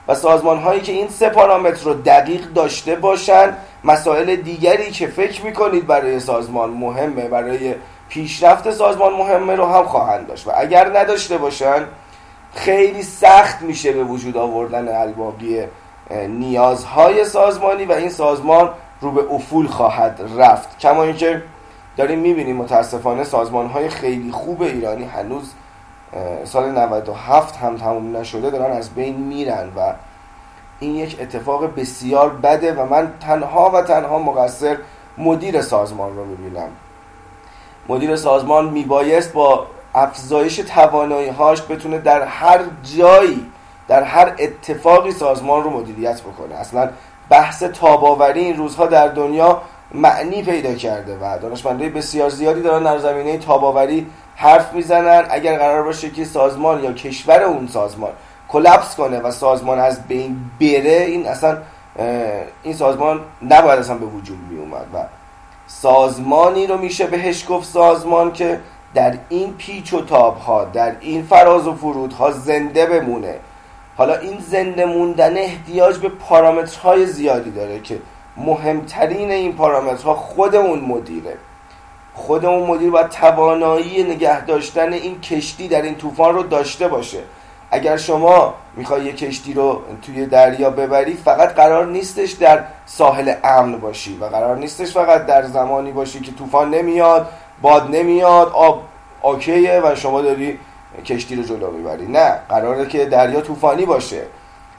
و 0.08 0.14
سازمان 0.14 0.58
هایی 0.58 0.80
که 0.80 0.92
این 0.92 1.08
سه 1.08 1.28
پارامتر 1.28 1.84
رو 1.84 1.94
دقیق 1.94 2.46
داشته 2.46 2.96
باشن 2.96 3.56
مسائل 3.84 4.36
دیگری 4.36 4.90
که 4.90 5.06
فکر 5.06 5.44
می‌کنید 5.44 5.86
برای 5.86 6.20
سازمان 6.20 6.70
مهمه 6.70 7.28
برای 7.28 7.74
پیشرفت 8.08 8.70
سازمان 8.70 9.12
مهمه 9.12 9.56
رو 9.56 9.66
هم 9.66 9.84
خواهند 9.84 10.26
داشت. 10.26 10.48
و 10.48 10.50
اگر 10.56 10.98
نداشته 10.98 11.38
باشن 11.38 11.84
خیلی 12.54 13.02
سخت 13.02 13.62
میشه 13.62 13.92
به 13.92 14.04
وجود 14.04 14.36
آوردن 14.36 14.88
الباقی 14.88 15.62
نیازهای 16.28 17.24
سازمانی 17.24 17.84
و 17.84 17.92
این 17.92 18.10
سازمان 18.10 18.70
رو 19.00 19.10
به 19.10 19.34
افول 19.34 19.66
خواهد 19.66 20.20
رفت. 20.38 20.78
کما 20.78 21.02
اینکه 21.02 21.42
داریم 21.96 22.18
می‌بینیم 22.18 22.56
متاسفانه 22.56 23.24
سازمان 23.24 23.66
های 23.66 23.88
خیلی 23.88 24.32
خوب 24.32 24.62
ایرانی 24.62 25.04
هنوز 25.04 25.52
سال 26.44 26.70
97 26.70 27.56
هم 27.56 27.76
تموم 27.76 28.16
نشده 28.16 28.50
دارن 28.50 28.76
از 28.76 28.90
بین 28.90 29.16
میرن 29.16 29.68
و 29.76 29.94
این 30.80 30.94
یک 30.94 31.16
اتفاق 31.20 31.74
بسیار 31.74 32.28
بده 32.30 32.74
و 32.74 32.86
من 32.86 33.12
تنها 33.20 33.70
و 33.70 33.82
تنها 33.82 34.18
مقصر 34.18 34.76
مدیر 35.18 35.62
سازمان 35.62 36.16
رو 36.16 36.24
می‌بینم. 36.24 36.68
مدیر 37.88 38.16
سازمان 38.16 38.68
میبایست 38.68 39.32
با 39.32 39.66
افزایش 39.94 40.56
توانایی 40.56 41.28
هاش 41.28 41.62
بتونه 41.62 41.98
در 41.98 42.22
هر 42.22 42.60
جایی 42.96 43.46
در 43.88 44.02
هر 44.02 44.34
اتفاقی 44.38 45.12
سازمان 45.12 45.64
رو 45.64 45.70
مدیریت 45.70 46.20
بکنه. 46.20 46.54
اصلا 46.54 46.90
بحث 47.28 47.62
تاباوری 47.62 48.40
این 48.40 48.56
روزها 48.56 48.86
در 48.86 49.08
دنیا 49.08 49.62
معنی 49.94 50.42
پیدا 50.42 50.74
کرده 50.74 51.18
و 51.20 51.38
دانشمندای 51.38 51.88
بسیار 51.88 52.30
زیادی 52.30 52.62
دارن 52.62 52.82
در 52.82 52.98
زمینه 52.98 53.38
تاباوری 53.38 54.06
حرف 54.40 54.72
می‌زنن. 54.72 55.24
اگر 55.30 55.58
قرار 55.58 55.82
باشه 55.82 56.10
که 56.10 56.24
سازمان 56.24 56.84
یا 56.84 56.92
کشور 56.92 57.42
اون 57.42 57.66
سازمان 57.66 58.10
کلپس 58.48 58.96
کنه 58.96 59.18
و 59.18 59.30
سازمان 59.30 59.78
از 59.78 60.08
بین 60.08 60.36
بره 60.60 61.04
این 61.08 61.26
اصلا 61.26 61.58
این 62.62 62.74
سازمان 62.74 63.20
نباید 63.42 63.78
اصلا 63.78 63.94
به 63.96 64.06
وجود 64.06 64.38
می 64.50 64.58
اومد 64.58 64.86
و 64.94 64.98
سازمانی 65.66 66.66
رو 66.66 66.78
میشه 66.78 67.06
بهش 67.06 67.44
گفت 67.48 67.66
سازمان 67.66 68.32
که 68.32 68.60
در 68.94 69.14
این 69.28 69.54
پیچ 69.54 69.92
و 69.92 70.00
تاب 70.00 70.38
ها 70.38 70.64
در 70.64 70.96
این 71.00 71.22
فراز 71.22 71.66
و 71.66 71.74
فرود 71.74 72.12
ها 72.12 72.30
زنده 72.30 72.86
بمونه. 72.86 73.34
حالا 73.96 74.16
این 74.16 74.38
زنده 74.40 74.84
موندن 74.84 75.38
احتیاج 75.38 75.98
به 75.98 76.08
پارامترهای 76.08 77.06
زیادی 77.06 77.50
داره 77.50 77.80
که 77.80 77.98
مهمترین 78.36 79.30
این 79.30 79.56
پارامترها 79.56 80.14
خود 80.14 80.54
اون 80.54 80.80
مدیره. 80.80 81.36
خود 82.18 82.44
اون 82.44 82.66
مدیر 82.66 82.90
باید 82.90 83.08
توانایی 83.08 84.04
نگه 84.04 84.44
داشتن 84.44 84.92
این 84.92 85.20
کشتی 85.20 85.68
در 85.68 85.82
این 85.82 85.94
طوفان 85.94 86.34
رو 86.34 86.42
داشته 86.42 86.88
باشه. 86.88 87.18
اگر 87.70 87.96
شما 87.96 88.54
می‌خوای 88.76 89.04
یه 89.04 89.12
کشتی 89.12 89.54
رو 89.54 89.82
توی 90.02 90.26
دریا 90.26 90.70
ببری 90.70 91.14
فقط 91.14 91.54
قرار 91.54 91.86
نیستش 91.86 92.32
در 92.32 92.64
ساحل 92.86 93.34
امن 93.44 93.78
باشی 93.78 94.18
و 94.20 94.24
قرار 94.24 94.56
نیستش 94.56 94.92
فقط 94.92 95.26
در 95.26 95.42
زمانی 95.42 95.92
باشی 95.92 96.20
که 96.20 96.32
طوفان 96.32 96.70
نمیاد 96.70 97.28
باد 97.62 97.96
نمیاد 97.96 98.48
آب 98.48 98.82
OK 99.22 99.61
ه 99.61 99.80
و 99.84 99.94
شما 99.94 100.22
داری 100.22 100.58
کشتی 101.04 101.36
رو 101.36 101.42
جلو 101.42 101.70
می‌بری. 101.70 102.06
نه 102.06 102.38
قراره 102.48 102.86
که 102.86 103.04
دریا 103.04 103.40
طوفانی 103.40 103.86
باشه. 103.86 104.22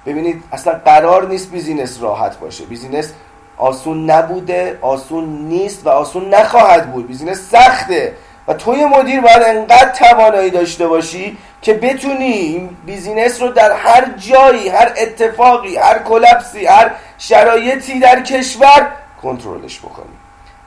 ببینید 0.06 0.44
اصلا 0.52 0.82
قرار 0.86 1.28
نیست 1.28 1.52
business 1.52 2.02
راحت 2.02 2.40
باشه. 2.40 2.66
business 2.66 3.14
آسون 3.60 4.10
نبوده 4.10 4.78
آسون 4.82 5.24
نیست 5.24 5.88
و 5.88 5.90
آسون 5.90 6.34
نخواهد 6.34 6.92
بود. 6.92 7.08
business 7.08 7.50
سخته. 7.52 8.14
و 8.48 8.54
توی 8.54 8.86
مدیر 8.86 9.22
باید 9.22 9.44
انقدر 9.46 9.90
توانایی 9.90 10.50
داشته 10.50 10.88
باشی 10.88 11.38
که 11.62 11.74
بتونی 11.74 12.26
این 12.26 12.70
business 12.86 13.42
رو 13.42 13.48
در 13.48 13.72
هر 13.72 14.10
جایی 14.18 14.70
هر 14.70 14.94
اتفاقی 14.98 15.76
هر 15.76 16.00
collapse 16.00 16.58
ی 16.58 16.66
هر 16.66 16.92
شرایطی 17.18 18.00
در 18.00 18.24
کشور 18.24 18.88
کنترلش 19.22 19.80
بکنی. 19.80 20.16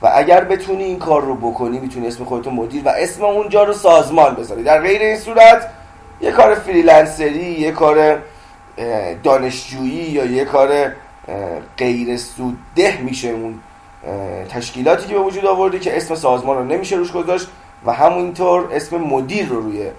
و 0.01 0.11
اگر 0.15 0.43
بتونی 0.43 0.83
این 0.83 0.99
کار 0.99 1.21
رو 1.21 1.35
بکنی 1.35 1.79
می‌تونی 1.79 2.07
اسم 2.07 2.23
خودتو 2.23 2.51
مدیر 2.51 2.81
و 2.85 2.89
اسم 2.89 3.23
اونجا 3.23 3.63
رو 3.63 3.73
سازمان 3.73 4.35
بذاری. 4.35 4.63
در 4.63 4.81
غیر 4.81 5.01
این 5.01 5.17
صورت 5.17 5.69
یه 6.21 6.31
کار 6.31 6.55
freelancer 6.55 7.50
ی 7.50 7.59
یه 7.59 7.71
کار 7.71 8.17
دانشجویی 9.23 10.11
یا 10.11 10.25
یه 10.25 10.45
کار 10.45 10.91
غیر 11.77 12.17
سودده 12.17 12.97
میشه 13.01 13.29
اون 13.29 13.59
تشکیلاتی 14.49 15.07
که 15.07 15.13
به 15.13 15.19
وجود 15.19 15.45
آورده 15.45 15.79
که 15.79 15.97
اسم 15.97 16.15
سازمان 16.15 16.57
رو 16.57 16.63
نمیشه 16.63 16.95
روش 16.95 17.11
گذاشت 17.11 17.47
و 17.85 17.93
همونطور 17.93 18.73
اسم 18.73 18.97
مدیر 18.97 19.47
رو 19.47 19.61
روی 19.61 19.89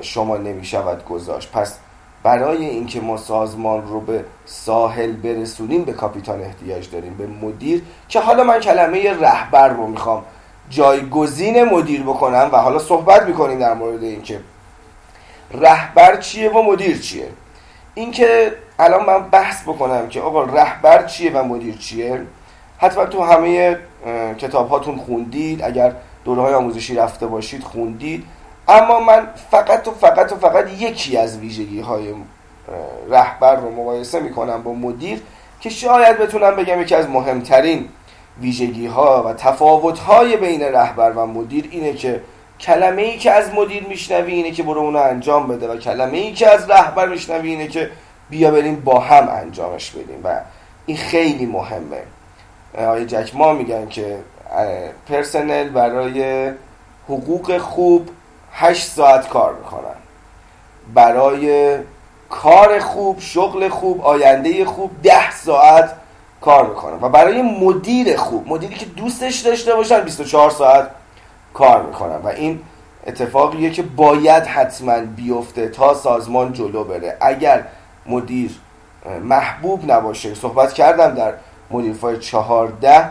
شما 0.00 0.36
نمی‌شود 0.36 1.04
گذاشت. 1.04 1.52
پس 1.52 1.78
برای 2.22 2.64
اینکه 2.64 3.00
ما 3.00 3.16
سازمان 3.16 3.88
رو 3.88 4.00
به 4.00 4.24
ساحل 4.46 5.12
برسونیم 5.12 5.84
به 5.84 5.92
کاپیتان 5.92 6.40
احتیاج 6.40 6.90
داریم 6.90 7.14
به 7.14 7.26
مدیر 7.26 7.82
که 8.08 8.20
حالا 8.20 8.44
من 8.44 8.60
کلمه 8.60 9.12
رهبر 9.12 9.68
رو 9.68 9.86
می‌خوام 9.86 10.24
جایگزین 10.70 11.64
مدیر 11.64 12.02
بکنم 12.02 12.48
و 12.52 12.56
حالا 12.56 12.78
صحبت 12.78 13.22
می‌کنیم 13.22 13.58
در 13.58 13.74
مورد 13.74 14.02
اینکه 14.02 14.40
رهبر 15.50 16.16
چیه 16.16 16.50
و 16.50 16.62
مدیر 16.62 16.98
چیه. 16.98 17.28
اینکه 18.00 18.52
الان 18.78 19.06
من 19.06 19.28
بحث 19.28 19.62
بکنم 19.62 20.08
که 20.08 20.20
آقا 20.20 20.44
رهبر 20.44 21.06
چیه 21.06 21.32
و 21.32 21.44
مدیر 21.44 21.76
چیه؟ 21.76 22.20
حتما 22.78 23.06
تو 23.06 23.22
همه 23.22 23.78
کتاب 24.38 24.68
هاتون 24.68 24.96
خوندید 24.96 25.62
اگر 25.62 25.92
دوره 26.24 26.42
های 26.42 26.54
آموزشی 26.54 26.94
رفته 26.94 27.26
باشید 27.26 27.62
خوندید. 27.62 28.24
اما 28.68 29.00
من 29.00 29.28
فقط 29.50 29.88
و 29.88 29.90
فقط 29.90 30.32
و 30.32 30.36
فقط 30.36 30.70
یکی 30.78 31.16
از 31.16 31.38
ویژگی 31.38 31.80
های 31.80 32.14
رهبر 33.10 33.56
رو 33.56 33.70
مقایسه 33.70 34.20
می‌کنم 34.20 34.62
با 34.62 34.72
مدیر 34.72 35.22
که 35.60 35.70
شاید 35.70 36.18
بتونم 36.18 36.56
بگم 36.56 36.80
یکی 36.80 36.94
از 36.94 37.08
مهمترین 37.08 37.88
ویژگی 38.40 38.86
ها 38.86 39.22
و 39.22 39.32
تفاوت 39.32 39.98
های 39.98 40.36
بین 40.36 40.62
رهبر 40.62 41.12
و 41.12 41.26
مدیر 41.26 41.68
اینه 41.70 41.92
که 41.92 42.20
کلمه 42.60 43.02
ای 43.02 43.18
که 43.18 43.30
از 43.30 43.54
مدیر 43.54 43.86
میشنوی 43.86 44.32
اینه 44.32 44.50
که 44.50 44.62
برو 44.62 44.80
اونو 44.80 44.98
انجام 44.98 45.48
بده 45.48 45.68
و 45.68 45.76
کلمه 45.76 46.18
ای 46.18 46.32
که 46.32 46.48
از 46.48 46.70
رهبر 46.70 47.08
میشنوی 47.08 47.50
اینه 47.50 47.66
که 47.66 47.90
بیا 48.30 48.50
بریم 48.50 48.80
با 48.80 48.98
هم 49.00 49.28
انجامش 49.28 49.90
بدیم. 49.90 50.20
و 50.24 50.40
این 50.86 50.96
خیلی 50.96 51.46
مهمه. 51.46 52.02
آقای 52.78 53.06
جک 53.06 53.36
ما 53.36 53.52
میگن 53.52 53.88
که 53.88 54.18
پرسنل 55.08 55.68
برای 55.68 56.50
حقوق 57.08 57.58
خوب 57.58 58.08
هشت 58.52 58.88
ساعت 58.88 59.28
کار 59.28 59.54
می‌کنن 59.54 59.96
برای 60.94 61.76
کار 62.30 62.78
خوب 62.78 63.20
شغل 63.20 63.68
خوب 63.68 64.00
آینده 64.00 64.64
خوب 64.64 64.90
ده 65.02 65.30
ساعت 65.30 65.92
کار 66.40 66.66
می‌کنن 66.66 66.98
و 67.02 67.08
برای 67.08 67.42
مدیر 67.42 68.16
خوب 68.16 68.48
مدیری 68.48 68.74
که 68.74 68.86
دوستش 68.86 69.40
داشته 69.40 69.74
باشن 69.74 70.00
24 70.00 70.50
ساعت 70.50 70.90
کار 71.54 71.82
می‌کنن. 71.82 72.16
و 72.16 72.28
این 72.28 72.60
اتفاقیه 73.06 73.70
که 73.70 73.82
باید 73.82 74.42
حتما 74.42 75.00
بیفته 75.00 75.68
تا 75.68 75.94
سازمان 75.94 76.52
جلو 76.52 76.84
بره. 76.84 77.16
اگر 77.20 77.64
مدیر 78.06 78.50
محبوب 79.22 79.92
نباشه 79.92 80.34
صحبت 80.34 80.72
کردم 80.72 81.14
در 81.14 81.32
مدیر 81.70 81.92
فای 81.92 82.18
چهارده 82.18 83.10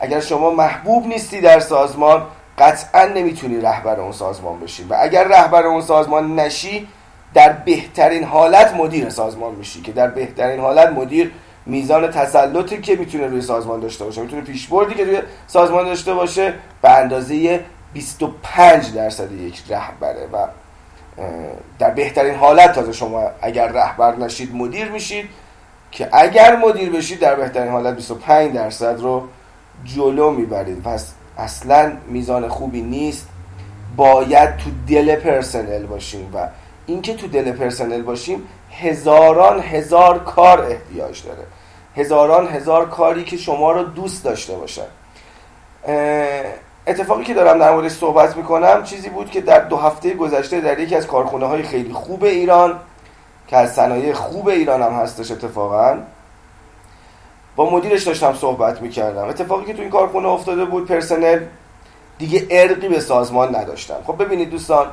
اگر 0.00 0.20
شما 0.20 0.50
محبوب 0.50 1.06
نیستی 1.06 1.40
در 1.40 1.60
سازمان 1.60 2.22
قطعا 2.58 3.04
نمی‌تونی 3.04 3.60
رهبر 3.60 4.00
اون 4.00 4.12
سازمان 4.12 4.60
بشی. 4.60 4.84
و 4.90 4.96
اگر 5.00 5.24
رهبر 5.24 5.66
اون 5.66 5.82
سازمان 5.82 6.34
نشی 6.34 6.88
در 7.34 7.52
بهترین 7.52 8.24
حالت 8.24 8.74
مدیر 8.74 9.10
سازمان 9.10 9.54
میشی. 9.54 9.82
که 9.82 9.92
در 9.92 10.08
بهترین 10.08 10.60
حالت 10.60 10.88
مدیر 10.92 11.32
میزان 11.66 12.10
تسلطی 12.10 12.80
که 12.80 12.96
می‌تونه 12.96 13.26
روی 13.26 13.40
سازمان 13.40 13.80
داشته 13.80 14.04
باشه 14.04 14.20
می‌تونه 14.20 14.42
پیشبردی 14.42 14.94
که 14.94 15.04
روی 15.04 15.18
سازمان 15.46 15.84
داشته 15.84 16.14
باشه 16.14 16.54
به 16.82 16.90
اندازه 16.90 17.60
25 17.96 18.94
درصد 18.94 19.32
یک 19.32 19.62
رهبره 19.68 20.26
و 20.32 20.46
در 21.78 21.90
بهترین 21.90 22.34
حالت 22.34 22.72
تازه 22.72 22.92
شما 22.92 23.30
اگر 23.42 23.68
رهبر 23.68 24.16
نشید 24.16 24.54
مدیر 24.54 24.88
میشید 24.88 25.28
که 25.90 26.08
اگر 26.12 26.56
مدیر 26.56 26.90
بشید 26.90 27.18
در 27.18 27.34
بهترین 27.34 27.72
حالت 27.72 27.94
25 27.94 28.54
درصد 28.54 29.00
رو 29.00 29.28
جلو 29.84 30.30
می‌برید. 30.30 30.82
پس 30.82 31.12
اصلا 31.38 31.92
میزان 32.06 32.48
خوبی 32.48 32.82
نیست. 32.82 33.28
باید 33.96 34.56
تو 34.56 34.70
دل 34.88 35.16
پرسنل 35.16 35.86
باشیم 35.86 36.30
و 36.34 36.48
اینکه 36.86 37.14
تو 37.14 37.26
دل 37.26 37.52
پرسنل 37.52 38.02
باشیم 38.02 38.42
هزاران 38.70 39.60
هزار 39.60 40.18
کار 40.18 40.60
احتیاج 40.60 41.22
داره. 41.24 41.44
هزاران 41.96 42.48
هزار 42.48 42.88
کاری 42.88 43.24
که 43.24 43.36
شما 43.36 43.72
رو 43.72 43.82
دوست 43.82 44.24
داشته 44.24 44.56
باشن. 44.56 44.86
اتفاقی 46.86 47.24
که 47.24 47.34
دارم 47.34 47.58
در 47.58 47.72
موردش 47.72 47.92
صحبت 47.92 48.36
می‌کنم 48.36 48.82
چیزی 48.82 49.08
بود 49.08 49.30
که 49.30 49.40
در 49.40 49.60
دو 49.60 49.76
هفته 49.76 50.14
گذشته 50.14 50.60
در 50.60 50.78
یکی 50.78 50.94
از 50.94 51.06
کارخونه 51.06 51.46
های 51.46 51.62
خیلی 51.62 51.92
خوب 51.92 52.24
ایران 52.24 52.80
که 53.48 53.56
از 53.56 53.74
صنایع 53.74 54.12
خوب 54.12 54.48
ایران 54.48 54.82
هم 54.82 54.92
هستش 54.92 55.30
اتفاقا 55.30 55.98
با 57.56 57.70
مدیرش 57.70 58.02
داشتم 58.02 58.34
صحبت 58.34 58.82
می‌کردم. 58.82 59.28
اتفاقی 59.28 59.64
که 59.64 59.74
تو 59.74 59.82
این 59.82 59.90
کارخونه 59.90 60.28
افتاده 60.28 60.64
بود 60.64 60.86
پرسنل 60.88 61.40
دیگه 62.18 62.46
ارقی 62.50 62.88
به 62.88 63.00
سازمان 63.00 63.56
نداشتن 63.56 63.96
خب 64.06 64.24
ببینید 64.24 64.50
دوستان 64.50 64.86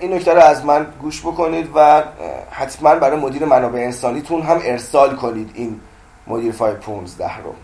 این 0.00 0.14
نکته 0.14 0.34
رو 0.34 0.40
از 0.40 0.64
من 0.64 0.86
گوش 1.00 1.20
بکنید 1.20 1.70
و 1.74 2.02
حتما 2.50 2.94
برای 2.94 3.20
مدیر 3.20 3.44
منابع 3.44 3.80
انسانیتون 3.80 4.42
هم 4.42 4.60
ارسال 4.64 5.16
کنید 5.16 5.50
این 5.54 5.80
مدیر 6.26 6.52
فای 6.52 6.72
15 6.72 7.38
رو. 7.38 7.54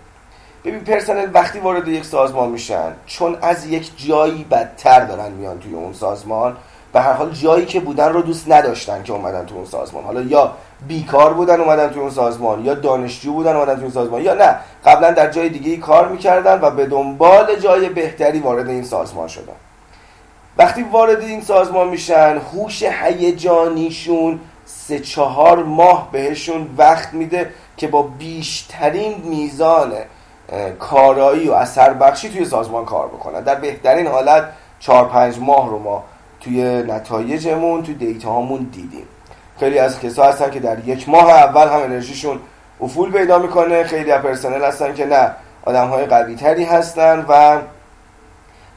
ببین 0.65 0.81
پرسنل 0.81 1.29
وقتی 1.35 1.59
وارد 1.59 1.89
یک 1.89 2.05
سازمان 2.05 2.49
میشن 2.49 2.93
چون 3.07 3.37
از 3.43 3.67
یک 3.67 3.91
جایی 4.09 4.45
بدتر 4.45 5.05
دارن 5.05 5.33
میان 5.33 5.59
توی 5.59 5.75
اون 5.75 5.93
سازمان 5.93 6.57
به 6.93 7.01
هر 7.01 7.13
حال 7.13 7.31
جایی 7.31 7.67
که 7.67 7.81
بودن 7.81 8.13
رو 8.13 8.23
دوست 8.23 8.53
نداشتن 8.53 9.03
که 9.03 9.13
اومدن 9.13 9.47
تو 9.47 9.55
اون 9.55 9.65
سازمان. 9.65 10.05
حالا 10.05 10.21
یا 10.21 10.53
بیکار 10.89 11.33
بودن 11.33 11.61
اومدن 11.61 11.89
تو 11.89 12.01
اون 12.01 12.11
سازمان 12.11 12.65
یا 12.65 12.75
دانشجو 12.75 13.33
بودن 13.33 13.57
اومدن 13.57 13.75
تو 13.75 13.81
اون 13.81 13.91
سازمان 13.91 14.23
یا 14.23 14.35
نه. 14.35 14.57
قبلا 14.85 15.11
در 15.11 15.31
جای 15.31 15.49
دیگه 15.49 15.77
کار 15.77 16.09
می‌کردن 16.09 16.61
و 16.61 16.71
به 16.71 16.87
دنبال 16.87 17.57
جای 17.57 17.89
بهتری 17.89 18.41
وارد 18.41 18.69
این 18.69 18.85
سازمان 18.85 19.29
شدن. 19.29 19.53
وقتی 20.59 20.83
وارد 20.83 21.21
این 21.21 21.41
سازمان 21.41 21.89
میشن 21.89 22.41
هوش 22.53 22.83
هیجانیشون 22.83 24.41
سه 24.67 24.99
چهار 24.99 25.63
ماه 25.63 26.09
بهشون 26.13 26.69
وقت 26.79 27.15
میده 27.15 27.51
که 27.77 27.89
با 27.89 28.03
بیشترین 28.03 29.15
میزان 29.25 29.93
کارایی 30.79 31.49
و 31.49 31.53
اثر 31.53 31.93
بخشی 31.93 32.29
توی 32.29 32.45
سازمان 32.45 32.85
کار 32.85 33.09
بکنن. 33.09 33.41
در 33.41 33.55
بهترین 33.55 34.07
حالت 34.07 34.49
چهار 34.81 35.09
پنج 35.09 35.39
ماه 35.39 35.69
رو 35.69 35.79
ما 35.79 36.05
توی 36.41 36.83
نتایجمون 36.83 37.83
توی 37.83 37.95
دیتا 37.95 38.31
هامون 38.31 38.63
دیدیم. 38.73 39.07
خیلی 39.61 39.79
از 39.79 40.01
کسا 40.01 40.25
هستن 40.25 40.51
که 40.51 40.61
در 40.61 40.89
یک 40.89 41.09
ماه 41.09 41.31
اول 41.31 41.69
هم 41.69 41.83
انرژیشون 41.83 42.41
افول 42.81 43.13
پیدا 43.13 43.39
می‌کنه. 43.39 43.85
خیلی 43.85 44.11
از 44.11 44.23
پرسنل 44.23 44.65
هستن 44.65 44.95
که 44.95 45.07
نه 45.07 45.31
آدم 45.65 45.89
های 45.89 46.07
قوی 46.07 46.35
تری 46.35 46.65
هستن 46.65 47.25
و 47.29 47.61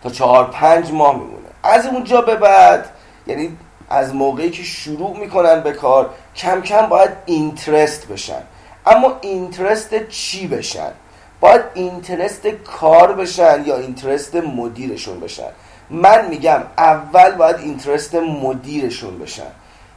تا 0.03 0.09
چهار 0.09 0.45
پنج 0.51 0.91
ماه 0.91 1.15
میمونه. 1.15 1.47
از 1.63 1.85
اونجا 1.85 2.21
به 2.21 2.35
بعد 2.35 2.85
یعنی 3.27 3.57
از 3.89 4.15
موقعی 4.15 4.49
که 4.49 4.63
شروع 4.63 5.17
می‌کنن 5.17 5.61
به 5.61 5.71
کار 5.71 6.09
کم 6.35 6.61
کم 6.61 6.85
باید 6.85 7.09
interest 7.25 8.07
بشن. 8.07 8.41
اما 8.85 9.13
interest 9.21 10.07
چی 10.09 10.47
بشن؟ 10.47 10.91
باید 11.39 11.61
interest 11.73 12.47
کار 12.47 13.13
بشن 13.13 13.63
یا 13.65 13.77
interest 13.77 14.35
مدیرشون 14.35 15.19
بشن. 15.19 15.49
من 15.89 16.27
میگم 16.27 16.63
اول 16.77 17.31
باید 17.31 17.55
interest 17.55 18.15
مدیرشون 18.15 19.19
بشن. 19.19 19.51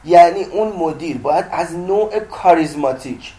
یعنی 0.05 0.43
اون 0.43 0.73
مدیر 0.77 1.17
باید 1.17 1.45
از 1.51 1.75
نوع 1.75 2.19
کاریزماتیک 2.19 3.33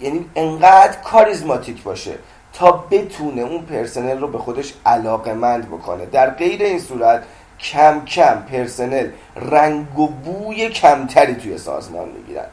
یعنی 0.00 0.26
انقدر 0.36 0.96
کاریزماتیک 1.04 1.82
باشه 1.82 2.14
تا 2.52 2.72
بتونه 2.90 3.42
اون 3.42 3.62
پرسنل 3.62 4.20
رو 4.20 4.28
به 4.28 4.38
خودش 4.38 4.74
علاقه 4.86 5.34
مند 5.34 5.66
بکنه. 5.66 6.06
در 6.06 6.30
غیر 6.30 6.62
این 6.62 6.80
صورت 6.80 7.24
کم 7.60 8.04
کم 8.04 8.42
پرسنل 8.52 9.08
رنگ 9.36 9.98
و 9.98 10.06
بوی 10.06 10.68
کمتری 10.68 11.34
توی 11.34 11.58
سازمان 11.58 12.08
می‌گیرن. 12.08 12.46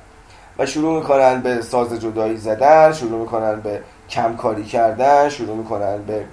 و 0.59 0.65
شروع 0.65 0.99
می‌کنن 0.99 1.41
به 1.41 1.61
ساز 1.61 1.93
جدایی 1.93 2.37
زدن 2.37 2.93
شروع 2.93 3.19
می‌کنن 3.19 3.61
به 3.61 3.81
کمکاری 4.09 4.63
کردن 4.63 5.29
شروع 5.29 5.57
می‌کنن 5.57 6.01
به 6.01 6.25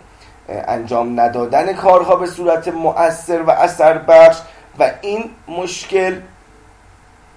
انجام 0.48 1.20
ندادن 1.20 1.72
کارها 1.72 2.16
به 2.16 2.26
صورت 2.26 2.68
مؤثر 2.68 3.42
و 3.42 3.50
اثر 3.50 3.98
بخش 3.98 4.38
و 4.78 4.90
این 5.00 5.30
مشکل 5.48 6.20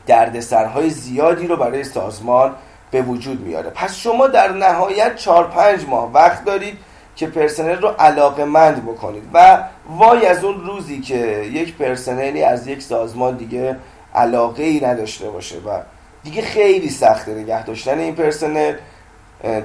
دردسرهای 0.07 0.89
زیادی 0.89 1.47
رو 1.47 1.57
برای 1.57 1.83
سازمان 1.83 2.55
به 2.91 3.01
وجود 3.01 3.41
میاره. 3.41 3.69
پس 3.69 3.95
شما 3.95 4.27
در 4.27 4.51
نهایت 4.51 5.15
4 5.15 5.47
پنج 5.47 5.85
ماه 5.87 6.11
وقت 6.13 6.45
دارید 6.45 6.77
که 7.15 7.27
پرسنل 7.27 7.81
رو 7.81 7.87
علاقه 7.87 8.45
مند 8.45 8.83
بکنید 8.85 9.23
و 9.33 9.63
وای 9.89 10.25
از 10.25 10.43
اون 10.43 10.65
روزی 10.65 11.01
که 11.01 11.17
یک 11.53 11.77
پرسنلی 11.77 12.43
از 12.43 12.67
یک 12.67 12.81
سازمان 12.81 13.37
دیگه 13.37 13.75
علاقه 14.15 14.63
ای 14.63 14.85
نداشته 14.85 15.29
باشه 15.29 15.57
و 15.57 15.79
دیگه 16.23 16.41
خیلی 16.41 16.89
سخته 16.89 17.31
نگه 17.33 17.63
داشتن 17.63 17.99
این 17.99 18.15
پرسنل. 18.15 18.73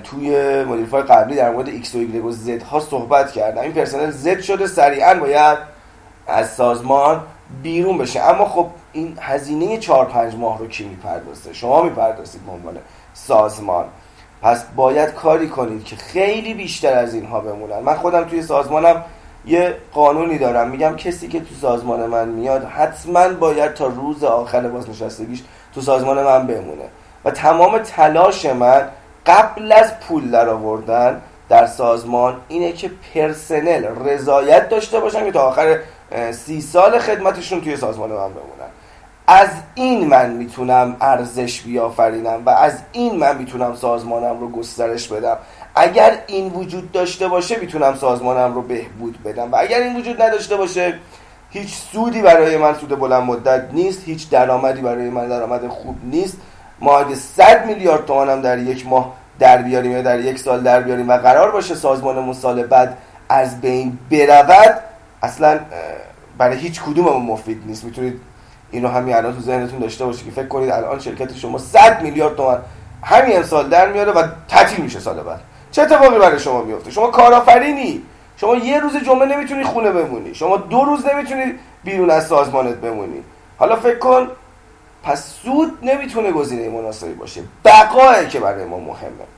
توی 0.05 0.65
مدیرفای 0.65 1.03
قبلی 1.03 1.37
در 1.37 1.51
مورد 1.51 1.83
X 1.83 1.95
و 1.95 1.99
Y 1.99 2.17
و 2.25 2.33
Z 2.33 2.63
ها 2.63 2.81
صحبت 2.81 3.33
کردم 3.33 3.63
این 3.63 3.73
پرسنل 3.73 4.13
Z 4.13 4.43
شده 4.43 4.67
سریعا 4.67 5.15
باید 5.15 5.59
از 6.27 6.51
سازمان 6.51 7.21
بیرون 7.63 7.99
بشه. 7.99 8.21
اما 8.21 8.45
خب 8.45 8.67
این 8.93 9.19
هزینه 9.21 9.79
4 9.79 10.05
5 10.05 10.35
ماه 10.35 10.59
رو 10.59 10.67
کی 10.67 10.85
می‌پردازه؟ 10.85 11.53
شما 11.53 11.83
می‌پردازید 11.83 12.47
به 12.47 12.53
عنوان 12.53 12.79
سازمان. 13.15 13.85
پس 14.43 14.65
باید 14.77 15.15
کاری 15.15 15.49
کنید 15.49 15.85
که 15.85 15.97
خیلی 15.97 16.55
بیشتر 16.55 16.99
از 16.99 17.15
اینها 17.15 17.41
بمونن. 17.41 17.79
من 17.79 17.95
خودم 17.95 18.25
توی 18.25 18.43
سازمانم 18.43 19.05
یه 19.47 19.77
قانونی 19.93 20.39
دارم. 20.39 20.71
میگم 20.71 20.97
کسی 20.97 21.29
که 21.29 21.41
تو 21.41 21.55
سازمان 21.61 22.07
من 22.07 22.29
میاد 22.29 22.65
حتما 22.65 23.29
باید 23.29 23.75
تا 23.75 23.87
روز 23.87 24.25
آخر 24.25 24.69
بازنشستگیش 24.69 25.43
تو 25.75 25.81
سازمان 25.81 26.23
من 26.23 26.47
بمونه. 26.47 26.85
و 27.25 27.31
تمام 27.31 27.79
تلاش 27.79 28.47
من 28.47 28.89
قبل 29.31 29.73
از 29.73 30.01
پول 30.01 30.31
در 30.31 30.49
آوردن 30.49 31.21
در 31.49 31.67
سازمان 31.67 32.37
اینه 32.49 32.73
که 32.73 32.91
پرسنل 33.15 33.85
رضایت 34.05 34.69
داشته 34.69 35.01
باشن 35.01 35.25
که 35.25 35.33
تا 35.33 35.41
آخر 35.41 35.79
سی 36.31 36.61
سال 36.61 36.99
خدمتشون 36.99 37.61
توی 37.61 37.77
سازمان 37.77 38.11
من 38.11 38.17
بمونن. 38.17 38.71
از 39.27 39.49
این 39.75 40.07
من 40.07 40.31
می‌تونم 40.31 40.97
ارزش 41.01 41.61
بیافرینم 41.61 42.43
و 42.47 42.51
از 42.51 42.79
این 42.93 43.17
من 43.17 43.39
می‌تونم 43.39 43.75
سازمانم 43.75 44.41
رو 44.41 44.49
گسترش 44.51 45.09
بدم. 45.09 45.37
اگر 45.75 46.19
این 46.27 46.53
وجود 46.53 46.93
داشته 46.93 47.29
باشه 47.29 47.57
می‌تونم 47.61 47.95
سازمانم 47.95 48.55
رو 48.55 48.63
بهبود 48.63 49.23
بدم. 49.25 49.53
و 49.53 49.57
اگر 49.57 49.79
این 49.81 49.97
وجود 49.97 50.23
نداشته 50.23 50.57
باشه 50.57 50.99
هیچ 51.51 51.75
سودی 51.75 52.23
برای 52.23 52.57
من 52.57 52.75
سود 52.75 52.99
بلند 52.99 53.23
مدت 53.23 53.65
نیست 53.73 54.05
هیچ 54.05 54.31
درآمدی 54.31 54.83
برای 54.83 55.11
من 55.11 55.29
درآمد 55.29 55.69
خوب 55.69 55.97
نیست. 56.05 56.37
ما 56.81 56.99
اگه 56.99 57.15
100 57.15 57.67
میلیارد 57.67 58.07
تومانم 58.07 58.41
در 58.41 58.59
یک 58.59 58.87
ماه 58.87 59.20
در 59.41 59.63
بیاریم 59.63 59.93
یا 59.93 60.03
در 60.03 60.21
یک 60.21 60.39
سال 60.39 60.61
در 60.61 60.81
بیاریم 60.81 61.09
و 61.09 61.13
قرار 61.19 61.51
باشه 61.51 61.75
سازمانمون 61.75 62.35
سال 62.35 62.63
بعد 62.63 62.99
از 63.29 63.61
بین 63.61 63.99
برود 64.11 64.81
اصلا 65.23 65.61
برای 66.39 66.59
هیچ 66.59 66.83
کدوممون 66.83 67.23
مفید 67.23 67.63
نیست. 67.67 67.85
می‌تونید 67.85 68.21
اینو 68.71 68.89
همین 68.89 69.15
الان 69.15 69.35
تو 69.35 69.41
ذهنتون 69.41 69.79
داشته 69.79 70.05
باشید 70.05 70.25
که 70.25 70.31
فکر 70.31 70.49
کنید 70.49 70.71
الان 70.71 70.99
شرکت 70.99 71.37
شما 71.37 71.59
100 71.59 72.03
میلیارد 72.03 72.37
تومان 72.37 72.59
همین 73.03 73.37
امسال 73.37 73.69
در 73.69 73.93
میاره 73.93 74.13
و 74.13 74.27
تعطیل 74.49 74.81
میشه 74.81 75.01
سال 75.01 75.23
بعد. 75.23 75.41
چه 75.71 75.83
اتفاقی 75.83 76.19
برای 76.19 76.39
شما 76.39 76.63
میفته 76.63 76.91
شما 76.91 77.07
کارآفرینی. 77.07 78.03
شما 78.37 78.57
یه 78.57 78.81
روز 78.81 78.97
جمعه 78.97 79.27
نمی‌تونی 79.27 79.65
خونه 79.65 79.91
بمونی. 79.91 80.35
شما 80.35 80.57
دو 80.57 80.85
روز 80.85 81.07
نمی‌تونی 81.07 81.45
بیرون 81.85 82.11
از 82.11 82.27
سازمانت 82.27 82.75
بمونی. 82.75 83.23
حالا 83.59 83.77
فکر 83.77 83.99
کن 83.99 84.29
پس 85.03 85.25
سود 85.43 85.79
نمی‌تونه 85.83 86.31
گزینه 86.31 86.69
مناسبی 86.69 87.13
باشه. 87.13 87.41
بقایه 87.65 88.29
که 88.29 88.41
برای 88.41 88.65
ما 88.65 88.79
مهمه. 88.79 89.30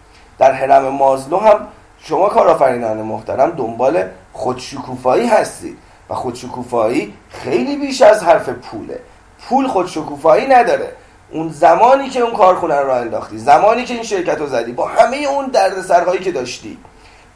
در 0.42 0.52
حرم 0.52 0.88
مازلو 0.88 1.38
هم 1.38 1.68
شما 2.04 2.28
کارآفرینان 2.28 2.96
محترم 2.96 3.50
دنبال 3.50 4.04
خودشکوفایی 4.32 5.26
هستید 5.26 5.78
و 6.10 6.14
خودشکوفایی 6.14 7.14
خیلی 7.30 7.76
بیش 7.76 8.02
از 8.02 8.22
حرف 8.22 8.48
پوله. 8.48 9.00
پول 9.48 9.66
خودشکوفایی 9.68 10.46
نداره. 10.46 10.92
اون 11.30 11.48
زمانی 11.48 12.08
که 12.08 12.20
اون 12.20 12.34
کارخونه 12.34 12.80
رو 12.80 12.90
انداختی 12.90 13.38
زمانی 13.38 13.84
که 13.84 13.94
این 13.94 14.02
شرکت 14.02 14.38
رو 14.38 14.46
زدی 14.46 14.72
با 14.72 14.86
همه 14.86 15.16
اون 15.16 15.46
دردسرهایی 15.46 16.20
که 16.20 16.32
داشتی 16.32 16.78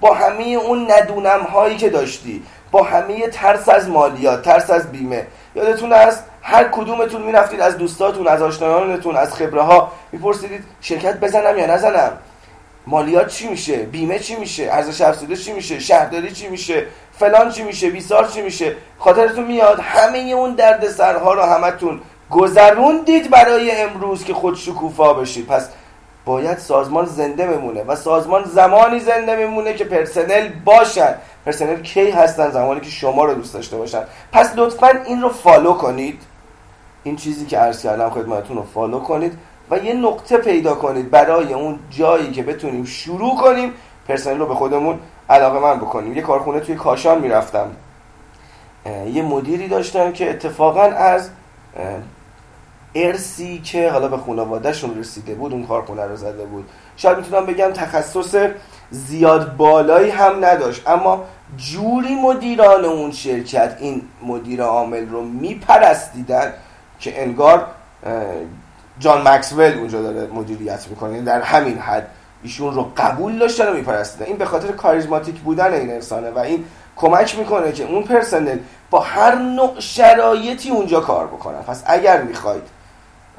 با 0.01 0.15
همه 0.15 0.45
اون 0.45 0.91
ندونم 0.91 1.41
هایی 1.41 1.77
که 1.77 1.91
داشتی 1.91 2.43
با 2.71 2.83
همه 2.83 3.29
ترس 3.29 3.69
از 3.69 3.89
مالیات 3.89 4.43
ترس 4.43 4.71
از 4.71 4.93
بیمه. 4.93 5.27
یادتون 5.55 5.93
است 5.93 6.25
هر 6.43 6.65
کدومتون 6.65 7.23
می‌رفتید 7.23 7.61
از 7.61 7.79
دوستاتون 7.79 8.29
از 8.29 8.43
آشنایانتون 8.43 9.17
از 9.17 9.35
خبره 9.35 9.63
ها 9.63 9.93
میپرسیدید 10.13 10.65
شرکت 10.81 11.21
بزنم 11.21 11.59
یا 11.59 11.67
نزنم. 11.67 12.13
مالیات 12.87 13.29
چی 13.29 13.49
میشه؟ 13.49 13.77
بیمه 13.77 14.19
چی 14.19 14.37
میشه؟ 14.37 14.69
ارزش 14.73 15.01
افزوده 15.01 15.37
چی 15.37 15.53
میشه؟ 15.53 15.79
شهرداری 15.79 16.33
چی 16.33 16.49
میشه؟ 16.49 16.87
فلان 17.19 17.51
چی 17.51 17.63
میشه؟ 17.63 17.91
بیسار 17.91 18.29
چی 18.29 18.43
میشه؟ 18.43 18.77
خاطرتون 18.99 19.45
میاد؟ 19.45 19.81
همه 19.81 20.19
اون 20.19 20.55
درد 20.55 20.89
سرها 20.89 21.35
رو 21.35 21.43
همتون 21.43 22.01
گذروندید 22.31 23.31
برای 23.31 23.71
امروز 23.71 24.25
که 24.25 24.35
خود 24.35 24.57
شکوفا 24.57 25.15
بشید. 25.15 25.47
پس 25.47 25.69
باید 26.25 26.59
سازمان 26.59 27.05
زنده 27.05 27.47
بمونه 27.47 27.83
و 27.83 27.97
سازمان 27.97 28.45
زمانی 28.45 29.01
زنده 29.01 29.37
بمونه 29.37 29.75
که 29.75 29.85
پرسنل 29.85 30.49
باشن. 30.65 31.15
پرسنل 31.47 31.83
کی 31.83 32.11
هستن؟ 32.11 32.51
زمانی 32.51 32.81
که 32.81 32.91
شما 32.91 33.25
رو 33.25 33.35
دوست 33.35 33.55
داشته 33.55 33.77
باشن. 33.77 34.03
پس 34.33 34.53
لطفا 34.57 34.91
این 35.07 35.23
رو 35.23 35.29
follow 35.29 35.73
کنید. 35.73 36.23
این 37.05 37.17
چیزی 37.17 37.47
که 37.47 37.59
عرض 37.59 37.83
کردم 37.83 38.11
خدمتتون 38.11 38.57
رو 38.57 38.67
follow 38.75 39.01
کنید. 39.01 39.39
و 39.71 39.79
یه 39.79 39.95
نقطه 39.95 40.37
پیدا 40.37 40.75
کنید 40.75 41.11
برای 41.11 41.55
اون 41.55 41.79
جایی 41.91 42.33
که 42.33 42.43
بتونیم 42.43 42.85
شروع 42.85 43.37
کنیم 43.37 43.73
پرسنل 44.09 44.39
رو 44.39 44.47
به 44.47 44.55
خودمون 44.55 44.99
علاقه 45.31 45.59
من 45.59 45.77
بکنیم. 45.77 46.17
یه 46.17 46.23
کارخونه 46.23 46.61
توی 46.61 46.75
کاشان 46.75 47.21
می‌رفتم. 47.21 47.71
یه 49.13 49.23
مدیری 49.23 49.69
داشتم 49.69 50.13
که 50.13 50.31
اتفاقا 50.31 50.83
از 50.83 51.31
ارسی 52.95 53.59
که 53.59 53.91
حالا 53.91 54.09
به 54.09 54.17
خانوادهشون 54.17 54.99
رسیده 54.99 55.35
بود 55.35 55.53
اون 55.53 55.67
کارخونه 55.67 56.05
رو 56.05 56.17
زده 56.17 56.45
بود. 56.45 56.69
شاید 56.97 57.19
می‌تونم 57.19 57.47
بگم 57.47 57.71
تخصص 57.71 58.37
زیاد 58.91 59.57
بالایی 59.57 60.11
هم 60.11 60.45
نداشت 60.45 60.89
اما 60.89 61.25
جوری 61.57 62.15
مدیران 62.15 62.85
اون 62.85 63.11
شرکت 63.11 63.77
این 63.81 64.03
مدیر 64.23 64.63
عامل 64.63 65.09
رو 65.09 65.23
میپرستیدن 65.23 66.53
که 67.01 67.23
انگار 67.23 67.67
جان 68.99 69.29
مکسول 69.29 69.73
اونجا 69.79 70.03
داره 70.03 70.27
مدیریت 70.27 70.89
می‌کنه. 70.89 71.13
یعنی 71.13 71.25
در 71.25 71.41
همین 71.41 71.79
حد 71.79 72.09
ایشون 72.43 72.75
رو 72.75 72.91
قبول 72.97 73.39
داشتن 73.39 73.69
و 73.69 73.75
میپرستیدن 73.75 74.27
این 74.27 74.37
به 74.37 74.45
خاطر 74.45 74.73
کاریزماتیک 74.73 75.41
بودن 75.41 75.73
این 75.73 75.91
انسانه 75.91 76.31
و 76.31 76.39
این 76.39 76.65
کمک 76.97 77.39
می‌کنه 77.39 77.73
که 77.73 77.85
اون 77.85 78.03
پرسنل 78.03 78.59
با 78.91 79.01
هر 79.01 79.35
نوع 79.35 79.81
شرایطی 79.81 80.71
اونجا 80.71 81.01
کار 81.01 81.27
بکنن 81.27 81.63
پس 81.63 81.83
اگر 81.87 82.23
می‌خواید 82.23 82.63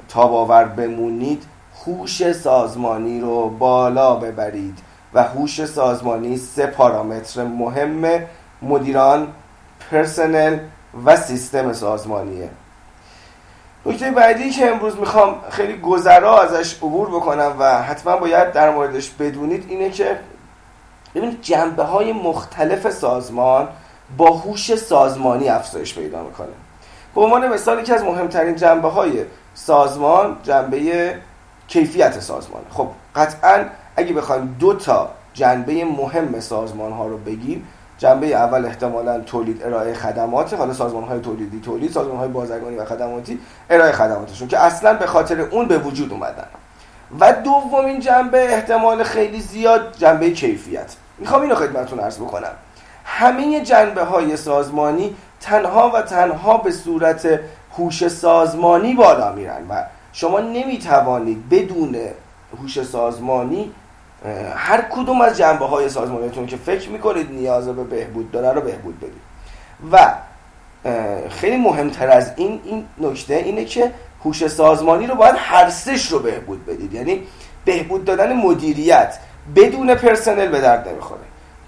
تاباور 0.10 0.66
بمونید 0.66 1.44
هوش 1.86 2.32
سازمانی 2.32 3.22
رو 3.22 3.50
بالا 3.50 4.16
ببرید 4.16 4.78
و 5.14 5.24
هوش 5.24 5.66
سازمانی 5.66 6.38
سه 6.38 6.66
پارامتر 6.66 7.44
مهم 7.44 8.24
مدیران 8.62 9.28
پرسنل 9.92 10.58
و 11.06 11.16
سیستم 11.16 11.74
سازمانیه. 11.74 12.50
نکته 13.86 14.12
بعدی 14.12 14.50
که 14.50 14.72
امروز 14.72 15.00
می‌خوام 15.00 15.36
خیلی 15.50 15.78
گذرا 15.78 16.42
ازش 16.42 16.76
عبور 16.76 17.10
بکنم 17.10 17.56
و 17.60 17.82
حتما 17.82 18.18
باید 18.18 18.52
در 18.52 18.70
موردش 18.70 19.10
بدونید 19.10 19.66
اینه 19.70 19.90
که 19.90 20.20
ببینید 21.16 21.42
جنبه 21.42 21.84
های 21.84 22.14
مختلف 22.14 22.90
سازمان 22.90 23.68
با 24.18 24.32
هوش 24.32 24.76
سازمانی 24.76 25.50
افزایش 25.50 25.96
پیدا 25.96 26.24
می‌کنه. 26.24 26.48
به 27.16 27.22
عنوان 27.22 27.48
مثال 27.48 27.84
که 27.84 27.94
از 27.94 28.04
مهمترین 28.04 28.56
جنبه 28.56 28.90
های 28.90 29.26
سازمان 29.54 30.38
جنبه 30.44 31.16
کیفیت 31.68 32.20
سازمان. 32.20 32.62
خب 32.70 32.88
قطعا 33.16 33.66
اگه 33.96 34.14
بخوایم 34.14 34.56
دو 34.60 34.74
تا 34.74 35.10
جنبه 35.34 35.86
مهم 35.86 36.40
سازمان 36.40 36.92
ها 36.92 37.08
رو 37.08 37.18
بگیم 37.18 37.68
جنبه 37.98 38.28
اول 38.28 38.66
احتمالا 38.66 39.20
تولید 39.20 39.64
ارائه 39.64 39.94
خدمات 39.94 40.54
حالا 40.54 40.74
سازمان 40.74 41.04
های 41.04 41.20
تولیدی 41.20 41.60
تولید 41.60 41.92
سازمان 41.92 42.18
های 42.18 42.28
بازرگانی 42.28 42.76
و 42.76 42.86
خدماتی 42.86 43.40
ارائه 43.70 43.92
خدماتشون 43.92 44.48
که 44.48 44.60
اصلا 44.60 44.94
به 44.94 45.06
خاطر 45.06 45.42
اون 45.42 45.68
به 45.68 45.78
وجود 45.78 46.12
اومدن. 46.12 46.48
و 47.20 47.34
دومین 47.34 48.00
جنبه 48.00 48.54
احتمال 48.54 49.04
خیلی 49.04 49.42
زیاد 49.42 49.96
جنبه 49.98 50.32
کیفیت. 50.32 50.96
می‌خوام 51.18 51.42
اینو 51.42 51.56
خدمتتون 51.56 52.00
عرض 52.00 52.18
بکنم. 52.18 52.52
همه 53.06 53.62
جنبه 53.62 54.04
های 54.04 54.38
سازمانی 54.38 55.16
تنها 55.42 55.90
و 55.90 56.02
تنها 56.02 56.58
به 56.58 56.72
صورت 56.72 57.40
هوش 57.78 58.08
سازمانی 58.08 58.94
بالا 58.94 59.32
میرن 59.32 59.68
و 59.70 59.84
شما 60.14 60.40
نمی‌توانید 60.40 61.50
بدون 61.50 61.96
هوش 62.62 62.84
سازمانی 62.84 63.72
هر 64.56 64.82
کدوم 64.82 65.22
از 65.22 65.38
جنبه 65.38 65.66
های 65.66 65.90
سازمانیتون 65.90 66.46
که 66.46 66.58
فکر 66.58 66.90
می‌کنید 66.90 67.32
نیاز 67.32 67.68
به 67.68 67.84
بهبود 67.84 68.32
داره 68.32 68.52
رو 68.52 68.62
بهبود 68.62 69.00
بدید. 69.00 69.22
و 69.92 70.14
خیلی 71.30 71.58
مهمتر 71.58 72.10
از 72.10 72.32
این 72.36 72.62
این 72.66 72.86
نکته 72.98 73.34
اینه 73.36 73.66
که 73.66 73.92
هوش 74.26 74.48
سازمانی 74.48 75.08
رو 75.08 75.16
باید 75.16 75.36
هر 75.38 75.70
سش 75.70 76.12
رو 76.12 76.20
بهبود 76.20 76.66
بدید. 76.66 76.94
یعنی 76.94 77.24
بهبود 77.66 78.06
دادن 78.06 78.34
مدیریت 78.34 79.18
بدون 79.56 79.96
پرسنل 79.96 80.48
به 80.48 80.62
درد 80.62 80.88
نمی‌خوره. 80.88 81.22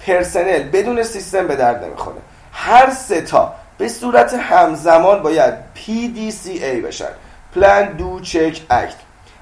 پرسنل 0.07 0.63
بدون 0.63 1.03
سیستم 1.03 1.47
به 1.47 1.55
درد 1.55 1.83
نمی‌خوره. 1.83 2.17
هر 2.51 2.89
سه 2.89 3.21
تا 3.21 3.53
به 3.77 3.87
صورت 3.87 4.33
همزمان 4.33 5.21
باید 5.21 5.53
PDCA 5.75 6.85
بشن. 6.85 7.09
پلان 7.55 7.85
دو 7.85 8.19
چک 8.19 8.61
اکت 8.69 8.95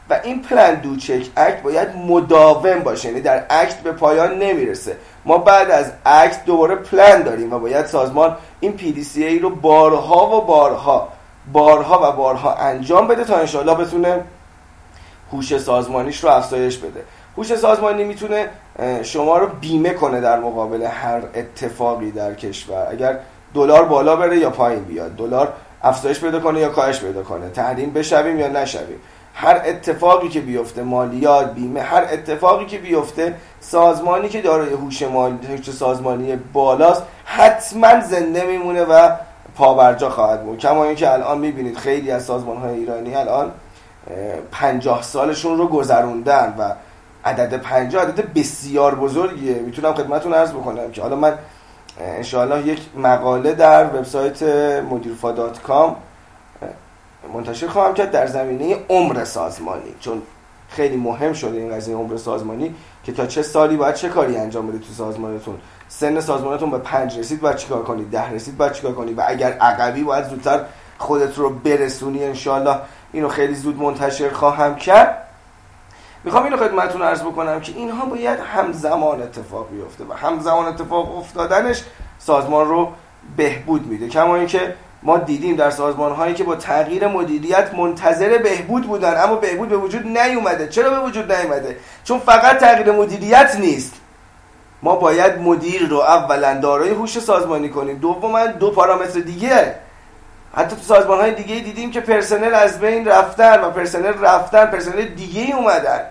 و 0.10 0.20
این 0.24 0.42
پلن 0.42 0.76
دو 0.76 0.96
چک 0.96 1.26
اکت 1.38 1.62
باید 1.62 1.88
مداوم 1.96 2.80
باشه 2.80 3.08
یعنی 3.08 3.22
در 3.22 3.44
اکت 3.50 3.78
به 3.78 3.92
پایان 3.92 4.40
نمی‌رسه. 4.40 4.98
ما 5.26 5.38
بعد 5.38 5.72
از 5.72 5.92
اکت 6.06 6.46
دوباره 6.46 6.76
پلن 6.76 7.22
داریم 7.22 7.54
و 7.54 7.60
باید 7.60 7.86
سازمان 7.86 8.38
این 8.60 8.78
PDCA 8.78 9.42
رو 9.42 9.50
بارها 9.50 10.38
و 10.38 10.42
بارها 10.42 11.08
بارها 11.54 12.10
و 12.10 12.16
بارها 12.16 12.54
انجام 12.54 13.08
بده 13.08 13.24
تا 13.24 13.38
انشاءالله 13.38 13.76
بتونه 13.76 14.24
هوش 15.32 15.58
سازمانیش 15.58 16.24
رو 16.24 16.30
افزایش 16.30 16.78
بده. 16.78 17.04
هوش 17.38 17.56
سازمانی 17.56 18.04
می‌تونه 18.04 18.50
شما 19.04 19.38
رو 19.38 19.48
بیمه 19.62 19.90
کنه 19.90 20.22
در 20.22 20.40
مقابل 20.40 20.84
هر 20.84 21.22
اتفاقی 21.36 22.12
در 22.12 22.34
کشور. 22.34 22.88
اگر 22.92 23.20
دلار 23.54 23.86
بالا 23.86 24.16
بره 24.16 24.38
یا 24.38 24.50
پایین 24.50 24.84
بیاد 24.84 25.16
دلار 25.16 25.54
افزایش 25.84 26.20
پیدا 26.20 26.40
کنه 26.40 26.60
یا 26.60 26.70
کاهش 26.70 27.00
پیدا 27.00 27.24
کنه. 27.24 27.50
تحریم 27.50 27.94
بشویم 27.94 28.40
یا 28.40 28.48
نشویم. 28.48 29.00
هر 29.40 29.62
اتفاقی 29.66 30.30
که 30.30 30.42
بیفته 30.42 30.84
مالیات 30.84 31.54
بیمه 31.54 31.82
هر 31.82 32.04
اتفاقی 32.12 32.66
که 32.66 32.78
بیفته 32.78 33.36
سازمانی 33.60 34.30
که 34.30 34.42
دارای 34.42 34.74
هوش 34.74 35.02
مالی 35.02 35.48
هوش 35.48 35.72
سازمانی 35.72 36.36
بالاست 36.54 37.04
حتما 37.26 38.02
زنده 38.02 38.44
میمونه 38.44 38.84
و 38.84 39.10
پابرجا 39.56 40.10
خواهد 40.10 40.44
بود. 40.44 40.60
کما 40.60 40.84
اینکه 40.84 41.14
الان 41.14 41.38
می‌بینید 41.38 41.78
خیلی 41.78 42.12
از 42.12 42.26
سازمان 42.26 42.58
های 42.58 42.76
ایرانی 42.76 43.16
الان 43.16 43.52
پنجاه 44.52 45.02
سالشون 45.02 45.58
رو 45.58 45.68
گذروندن 45.68 46.56
و 46.60 46.74
عدد 47.26 47.58
پنجاه 47.58 48.04
عدد 48.04 48.34
بسیار 48.34 48.96
بزرگیه. 48.96 49.54
می‌تونم 49.54 49.94
خدمتون 49.94 50.34
عرض 50.34 50.52
بکنم 50.52 50.92
که 50.92 51.02
حالا 51.02 51.16
من 51.16 51.34
انشاءالله 52.00 52.68
یک 52.68 52.82
مقاله 52.98 53.54
در 53.54 53.86
وبسایت 53.86 54.44
مدیرفا 54.92 55.32
دات 55.32 55.62
کام 55.62 55.96
منتشر 57.34 57.68
خواهم 57.68 57.94
کرد 57.94 58.12
در 58.12 58.28
زمینه 58.28 58.78
عمر 58.90 59.24
سازمانی. 59.24 59.96
چون 60.00 60.22
خیلی 60.70 60.98
مهم 60.98 61.34
شده 61.34 61.58
این 61.58 61.76
قضیه 61.76 61.96
عمر 61.96 62.18
سازمانی 62.18 62.76
که 63.04 63.12
تا 63.12 63.26
چه 63.26 63.42
سالی 63.42 63.78
باید 63.78 63.96
چه 63.96 64.10
کاری 64.10 64.38
انجام 64.38 64.68
بدید 64.68 64.82
تو 64.82 64.94
سازمانتون. 64.94 65.58
سن 65.88 66.20
سازمانتون 66.20 66.72
به 66.72 66.78
پنج 66.78 67.20
رسید 67.20 67.42
باید 67.42 67.56
چیکار 67.56 67.84
کنید 67.84 68.12
ده 68.12 68.30
رسید 68.30 68.58
باید 68.58 68.72
چیکار 68.72 68.94
کنید 68.94 69.18
و 69.18 69.22
اگر 69.28 69.52
عقبی 69.52 70.04
باید 70.04 70.26
زودتر 70.26 70.66
خودت 70.98 71.38
رو 71.38 71.50
برسونی 71.50 72.24
انشالله 72.24 72.80
اینو 73.14 73.28
خیلی 73.28 73.56
زود 73.56 73.82
منتشر 73.82 74.30
خواهم 74.30 74.76
کرد. 74.76 75.24
می‌خوام 76.24 76.44
اینو 76.44 76.58
خدمتتون 76.58 77.02
عرض 77.02 77.22
بکنم 77.22 77.60
که 77.60 77.72
اینها 77.72 78.06
باید 78.06 78.40
همزمان 78.40 79.22
اتفاق 79.22 79.70
بیفته 79.72 80.04
و 80.04 80.14
همزمان 80.14 80.66
اتفاق 80.66 81.18
افتادنش 81.18 81.84
سازمان 82.20 82.68
رو 82.68 82.92
بهبود 83.38 83.88
میده. 83.88 84.08
کما 84.08 84.36
اینکه 84.36 84.76
ما 85.04 85.18
دیدیم 85.18 85.56
در 85.56 85.70
سازمان 85.70 86.12
هایی 86.12 86.34
که 86.34 86.44
با 86.44 86.56
تغییر 86.56 87.08
مدیریت 87.08 87.74
منتظر 87.74 88.38
بهبود 88.38 88.88
بودن 88.88 89.24
اما 89.24 89.36
بهبود 89.36 89.70
به 89.70 89.78
وجود 89.78 90.08
نیومده. 90.08 90.68
چرا 90.68 90.90
به 90.90 91.00
وجود 91.00 91.32
نیومده؟ 91.32 91.78
چون 92.04 92.20
فقط 92.20 92.58
تغییر 92.58 92.92
مدیریت 92.92 93.56
نیست. 93.60 93.94
ما 94.84 94.96
باید 94.96 95.40
مدیر 95.40 95.88
رو 95.88 95.98
اولا 95.98 96.60
دارای 96.60 96.90
هوش 96.90 97.20
سازمانی 97.20 97.70
کنیم. 97.70 97.98
دوما 97.98 98.48
دو 98.48 98.72
پارامتر 98.72 99.20
دیگه. 99.20 99.76
حتی 100.56 100.76
تو 100.76 100.82
سازمان 100.82 101.20
های 101.20 101.34
دیگه 101.34 101.60
دیدیم 101.60 101.92
که 101.92 102.02
پرسنل 102.02 102.54
از 102.54 102.80
بین 102.80 103.08
رفتن 103.08 103.62
و 103.62 103.70
پرسنل 103.70 104.14
رفتن 104.22 104.66
پرسنل 104.66 105.06
دیگه 105.06 105.56
اومدن. 105.56 106.02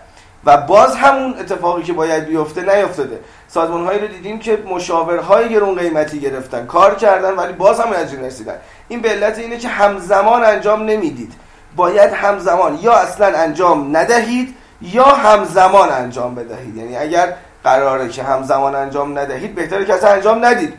و 0.44 0.56
باز 0.56 0.96
همون 0.96 1.38
اتفاقی 1.38 1.82
که 1.82 1.92
باید 1.92 2.26
بیفته 2.26 2.60
نیفتاده. 2.60 3.20
سازمان 3.48 3.84
هایی 3.84 3.98
رو 3.98 4.06
دیدیم 4.06 4.38
که 4.38 4.58
مشاورهای 4.70 5.48
گرون 5.48 5.78
قیمتی 5.78 6.20
گرفتن 6.20 6.66
کار 6.66 6.94
کردن 6.94 7.34
ولی 7.34 7.52
باز 7.52 7.80
هم 7.80 7.94
نتیجه 7.94 8.22
نرسیدن 8.22 8.54
این 8.88 9.00
به 9.00 9.08
علت 9.08 9.38
اینه 9.38 9.58
که 9.58 9.68
همزمان 9.68 10.44
انجام 10.44 10.82
نمی‌دید. 10.82 11.32
باید 11.76 12.12
همزمان 12.12 12.78
یا 12.82 12.92
اصلا 12.92 13.38
انجام 13.38 13.96
ندهید 13.96 14.56
یا 14.82 15.04
همزمان 15.04 15.90
انجام 15.90 16.34
بدهید. 16.34 16.76
یعنی 16.76 16.96
اگر 16.96 17.34
قراره 17.64 18.08
که 18.08 18.22
همزمان 18.22 18.74
انجام 18.74 19.18
ندهید 19.18 19.54
بهتره 19.54 19.84
که 19.84 19.94
اصلا 19.94 20.10
انجام 20.10 20.44
ندید. 20.44 20.74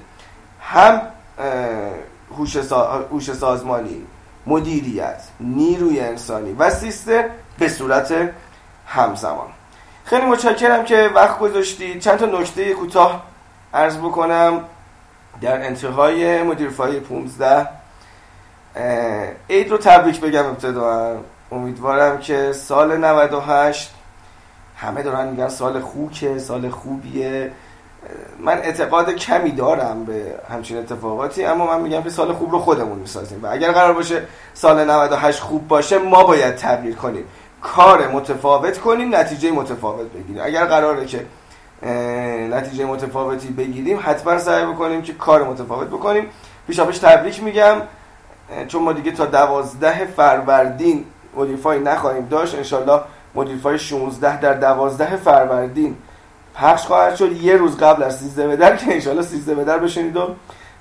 هم 0.61 1.01
هوش 3.11 3.33
سازمانی 3.33 4.05
مدیریت 4.47 5.23
نیروی 5.39 5.99
انسانی 5.99 6.53
و 6.53 6.69
سیستم 6.69 7.23
به 7.59 7.69
صورت 7.69 8.13
همزمان. 8.87 9.47
خیلی 10.05 10.25
متشکرم 10.25 10.83
که 10.83 11.09
وقت 11.15 11.39
گذاشتید. 11.39 11.99
چند 11.99 12.19
تا 12.19 12.25
نکته 12.25 12.73
کوتاه 12.73 13.23
عرض 13.73 13.97
بکنم. 13.97 14.61
در 15.41 15.65
انتهای 15.65 16.43
مدیر 16.43 16.69
فای 16.69 16.99
15 16.99 17.67
عید 19.49 19.71
رو 19.71 19.77
تبریک 19.77 20.21
بگم 20.21 20.45
ابتدا. 20.45 21.17
امیدوارم 21.51 22.17
که 22.17 22.51
سال 22.51 22.97
98 22.97 23.93
همه 24.77 25.03
دارن 25.03 25.27
میگن 25.27 25.47
سال 25.47 25.79
خوکه 25.79 26.39
سال 26.39 26.69
خوبیه. 26.69 27.51
من 28.39 28.57
اعتقاد 28.57 29.09
کمی 29.09 29.51
دارم 29.51 30.05
به 30.05 30.35
همچین 30.49 30.77
اتفاقاتی 30.77 31.45
اما 31.45 31.65
من 31.65 31.81
میگم 31.81 32.03
که 32.03 32.09
سال 32.09 32.33
خوب 32.33 32.51
رو 32.51 32.59
خودمون 32.59 32.99
می‌سازیم. 32.99 33.43
و 33.43 33.47
اگر 33.51 33.71
قرار 33.71 33.93
باشه 33.93 34.21
سال 34.53 34.91
98 34.91 35.39
خوب 35.39 35.67
باشه 35.67 35.97
ما 35.97 36.23
باید 36.23 36.55
تغییر 36.55 36.95
کنیم. 36.95 37.23
کار 37.61 38.07
متفاوت 38.07 38.77
کنیم 38.77 39.15
نتیجه 39.15 39.51
متفاوت 39.51 40.07
بگیریم. 40.07 40.41
اگر 40.45 40.65
قراره 40.65 41.05
که 41.05 41.25
نتیجه 42.49 42.85
متفاوتی 42.85 43.47
بگیریم 43.47 43.99
حتما 44.03 44.39
سعی 44.39 44.65
بکنیم 44.65 45.01
که 45.01 45.13
کار 45.13 45.43
متفاوت 45.43 45.87
بکنیم. 45.87 46.29
پیشا 46.67 46.85
پیش 46.85 46.97
تبریک 46.97 47.43
میگم. 47.43 47.81
چون 48.67 48.83
ما 48.83 48.93
دیگه 48.93 49.11
تا 49.11 49.25
دوازده 49.25 50.05
فروردین 50.05 51.05
مدیرفای 51.35 51.79
نخواهیم 51.79 52.25
داشت 52.25 52.55
انشالله 52.55 53.01
مدیرفای 53.35 53.79
16 53.79 54.39
در 54.39 54.53
دوازده 54.53 55.15
فروردین 55.15 55.97
پخش 56.55 56.85
خواهد 56.85 57.15
شد. 57.15 57.31
یه 57.31 57.55
روز 57.55 57.77
قبل 57.77 58.03
از 58.03 58.19
سیزده 58.19 58.47
بدر 58.47 58.75
که 58.75 58.93
انشالله 58.93 59.21
سیزده 59.21 59.55
بدر 59.55 59.77
بشنید 59.77 60.17
و 60.17 60.35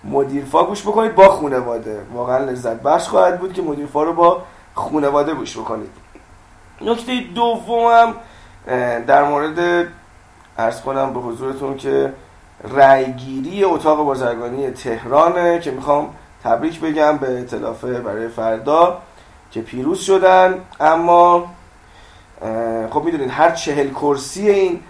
مدیرفا 0.05 0.65
گوش 0.65 0.83
بکنید 0.83 1.15
با 1.15 1.29
خونواده 1.29 2.01
واقعا 2.15 2.39
لذت 2.39 2.83
بخش 2.83 3.09
خواهد 3.09 3.41
بود 3.41 3.53
که 3.53 3.63
مدیرفا 3.63 4.03
رو 4.03 4.13
با 4.13 4.43
خونواده 4.75 5.35
گوش 5.35 5.59
بکنید. 5.59 5.91
نکته 6.81 7.21
دومم 7.35 8.15
در 9.07 9.25
مورد 9.25 9.87
ارز 10.59 10.81
کنم 10.81 11.15
به 11.15 11.21
حضورتون 11.21 11.77
که 11.77 12.13
رأیگیری 12.75 13.65
اتاق 13.65 14.05
بازرگانی 14.05 14.71
تهرانه 14.71 15.59
که 15.59 15.71
می‌خوام 15.71 16.09
تبریک 16.45 16.81
بگم 16.81 17.17
به 17.17 17.41
اطلافه 17.41 18.01
برای 18.01 18.29
فردا 18.29 18.99
که 19.51 19.61
پیروز 19.61 20.01
شدن. 20.01 20.55
اما 20.81 21.47
خب 22.91 23.05
می‌دونید 23.05 23.31
هر 23.31 23.51
چهل 23.51 23.89
کرسی 23.89 24.51
این 24.51 24.81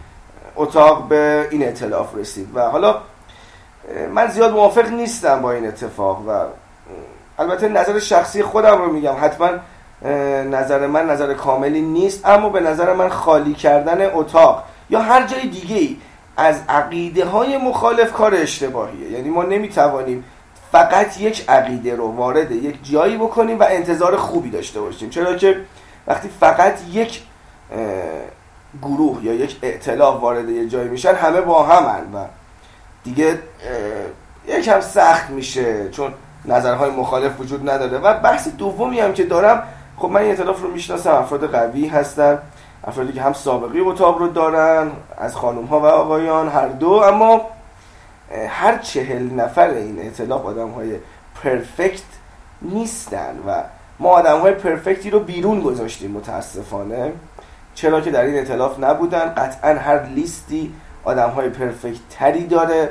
اتاق 0.57 1.09
به 1.09 1.49
این 1.51 1.69
اطلاف 1.69 2.17
رسید 2.17 2.49
و 2.55 2.61
حالا 2.61 2.97
من 4.15 4.27
زیاد 4.27 4.53
موافق 4.53 4.89
نیستم 4.89 5.43
با 5.43 5.53
این 5.53 5.67
اتفاق 5.67 6.29
و 6.29 6.31
البته 7.39 7.69
نظر 7.69 7.99
شخصی 7.99 8.43
خودم 8.43 8.79
رو 8.79 8.93
میگم. 8.93 9.15
حتما 9.21 9.49
نظر 10.51 10.87
من 10.87 11.11
نظر 11.11 11.35
کاملی 11.35 11.81
نیست 11.81 12.27
اما 12.27 12.49
به 12.49 12.61
نظر 12.61 12.93
من 12.93 13.09
خالی 13.09 13.55
کردن 13.55 14.11
اتاق 14.15 14.65
یا 14.91 15.01
هر 15.01 15.27
جای 15.27 15.49
دیگه 15.49 15.77
ای 15.77 15.97
از 16.37 16.61
عقیده 16.69 17.25
های 17.25 17.57
مخالف 17.57 18.13
کار 18.13 18.35
اشتباهیه. 18.35 19.11
یعنی 19.11 19.31
ما 19.31 19.43
نمی‌توانیم 19.43 20.25
فقط 20.77 21.21
یک 21.21 21.45
عقیده 21.49 21.97
رو 21.97 22.13
وارد 22.13 22.51
یک 22.51 22.91
جایی 22.91 23.17
بکنیم 23.17 23.61
و 23.61 23.67
انتظار 23.69 24.17
خوبی 24.17 24.51
داشته 24.51 24.81
باشیم. 24.81 25.11
چرا 25.11 25.37
که 25.37 25.57
وقتی 26.07 26.29
فقط 26.41 26.75
یک 26.93 27.23
گروه 28.83 29.25
یا 29.25 29.35
یک 29.35 29.57
اعتلاف 29.63 30.21
وارد 30.21 30.49
یه 30.49 30.69
جایی 30.69 30.89
میشن 30.89 31.15
همه 31.15 31.41
با 31.41 31.63
همن 31.63 32.01
و 32.15 32.25
دیگه 33.05 33.39
یکم 34.49 34.81
سخت 34.81 35.31
میشه 35.31 35.91
چون 35.91 36.13
نظرهای 36.45 36.91
مخالف 36.91 37.41
وجود 37.41 37.71
نداره. 37.71 37.99
و 37.99 38.21
بحث 38.21 38.49
دومی 38.49 39.01
هم 39.01 39.13
که 39.13 39.25
دارم 39.25 39.63
خب 39.99 40.09
من 40.09 40.21
این 40.21 40.31
اعتلاف 40.31 40.63
رو 40.63 40.71
می‌شناسم 40.71 41.11
افراد 41.11 41.51
قوی 41.51 41.87
هستن 41.87 42.39
افرادی 42.85 43.13
که 43.13 43.23
هم 43.23 43.33
سابقی 43.33 43.81
اتاق 43.81 44.19
رو 44.19 44.29
دارن 44.29 44.91
از 45.19 45.37
خانوم 45.37 45.65
ها 45.65 45.81
و 45.81 45.87
آقایان 45.87 46.49
هر 46.49 46.69
دو 46.69 46.91
اما 46.91 47.41
هر 48.49 48.79
چهل 48.79 49.31
نفر 49.35 49.69
این 49.69 49.99
اعتلاف 49.99 50.47
آدم 50.47 50.69
های 50.69 50.97
پرفکت 51.43 52.03
نیستن 52.63 53.39
و 53.47 53.63
ما 53.99 54.09
آدم 54.09 54.41
های 54.41 54.55
پرفکتی 54.55 55.11
رو 55.11 55.21
بیرون 55.21 55.61
گذاشتیم 55.61 56.11
متاسفانه. 56.11 57.13
چرا 57.75 58.01
که 58.01 58.11
در 58.11 58.23
این 58.23 58.39
اطلاف 58.39 58.79
نبودن. 58.81 59.35
قطعا 59.37 59.75
هر 59.75 60.03
لیستی 60.03 60.75
آدم 61.05 61.31
های 61.31 61.49
پرفکت 61.49 62.01
تری 62.11 62.47
داره 62.47 62.89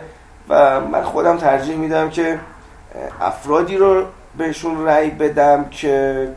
و 0.49 0.81
من 0.81 1.03
خودم 1.03 1.37
ترجیح 1.37 1.75
میدم 1.75 2.09
که 2.09 2.39
افرادی 3.21 3.77
رو 3.77 4.03
بهشون 4.37 4.85
رأی 4.85 5.09
بدم 5.09 5.65
که 5.69 6.27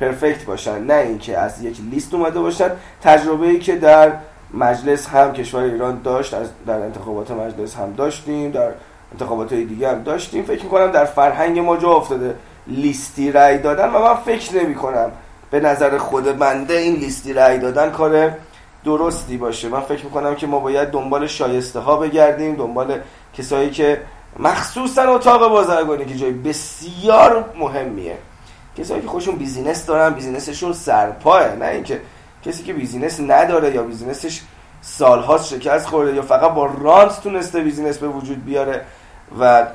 پرفکت 0.00 0.44
باشن. 0.44 0.84
نه 0.84 0.94
اینکه 0.94 1.38
از 1.38 1.62
یک 1.62 1.80
لیست 1.90 2.14
اومده 2.14 2.40
باشن. 2.40 2.70
تجربه 3.02 3.46
ای 3.46 3.58
که 3.58 3.76
در 3.76 4.12
مجلس 4.54 5.08
هم 5.08 5.32
کشور 5.32 5.62
ایران 5.62 6.00
داشت 6.04 6.34
در 6.66 6.74
انتخابات 6.74 7.30
مجلس 7.30 7.76
هم 7.76 7.92
داشتیم 7.92 8.50
در 8.50 8.70
انتخابات 9.12 9.54
دیگه 9.54 9.88
هم 9.88 10.02
داشتیم. 10.02 10.44
فکر 10.44 10.62
می‌کنم 10.62 10.90
در 10.90 11.04
فرهنگ 11.04 11.58
ما 11.58 11.76
جا 11.76 11.88
افتاده. 11.88 12.34
لیستی 12.66 13.32
رأی 13.32 13.58
دادن 13.58 13.88
و 13.88 13.98
من 13.98 14.14
فکر 14.14 14.56
نمی 14.56 14.74
کنم 14.74 15.12
به 15.50 15.60
نظر 15.60 15.98
خود 15.98 16.38
بنده 16.38 16.74
این 16.74 16.94
لیستی 16.94 17.32
رأی 17.32 17.58
دادن 17.58 17.90
کار 17.90 18.32
درستی 18.84 19.36
باشه. 19.36 19.68
من 19.68 19.80
فکر 19.80 20.04
می‌کنم 20.04 20.34
که 20.34 20.46
ما 20.46 20.58
باید 20.58 20.90
دنبال 20.90 21.26
شایسته 21.26 21.80
ها 21.80 21.96
بگردیم 21.96 22.56
دنبال 22.56 23.00
کسایی 23.34 23.70
که 23.70 24.00
مخصوصا 24.38 25.02
اتاق 25.14 25.50
بازرگانی 25.50 26.04
که 26.04 26.14
جای 26.14 26.30
بسیار 26.30 27.44
مهمیه. 27.58 28.18
کسایی 28.78 29.02
که 29.02 29.08
خودشون 29.08 29.36
business 29.36 29.86
دارن 29.86 30.14
business 30.14 30.53
شون 30.53 30.72
سرپاه 30.72 31.56
نه 31.56 31.66
اینکه 31.66 32.00
کسی 32.44 32.62
که 32.62 32.72
business 32.72 33.20
نداره 33.20 33.74
یا 33.74 33.82
business 33.82 34.28
ش 34.28 34.40
سالهاست 34.82 35.46
شکست 35.46 35.86
خورده 35.86 36.14
یا 36.14 36.22
فقط 36.22 36.50
با 36.50 36.66
رانت 36.66 37.22
تونسته 37.22 37.60
business 37.60 37.98
به 37.98 38.08
وجود 38.08 38.44
بیاره 38.44 38.80
و 39.40 39.66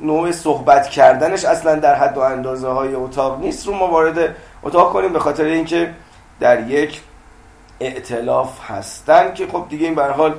نوع 0.00 0.32
صحبت 0.32 0.88
کردنش 0.88 1.44
اصلا 1.44 1.74
در 1.74 1.94
حد 1.94 2.16
و 2.16 2.20
اندازه 2.20 2.68
های 2.68 2.94
اتاق 2.94 3.40
نیست 3.40 3.66
رو 3.66 3.74
ما 3.74 3.88
وارد 3.88 4.36
اتاق 4.62 4.92
کنیم 4.92 5.12
به 5.12 5.18
خاطر 5.18 5.44
اینکه 5.44 5.94
در 6.40 6.68
یک 6.68 7.00
ائتلاف 7.80 8.70
هستن 8.70 9.34
که 9.34 9.46
خب 9.46 9.66
دیگه 9.68 9.86
این 9.86 9.94
به 9.94 9.99
هر 9.99 10.04
حال 10.04 10.34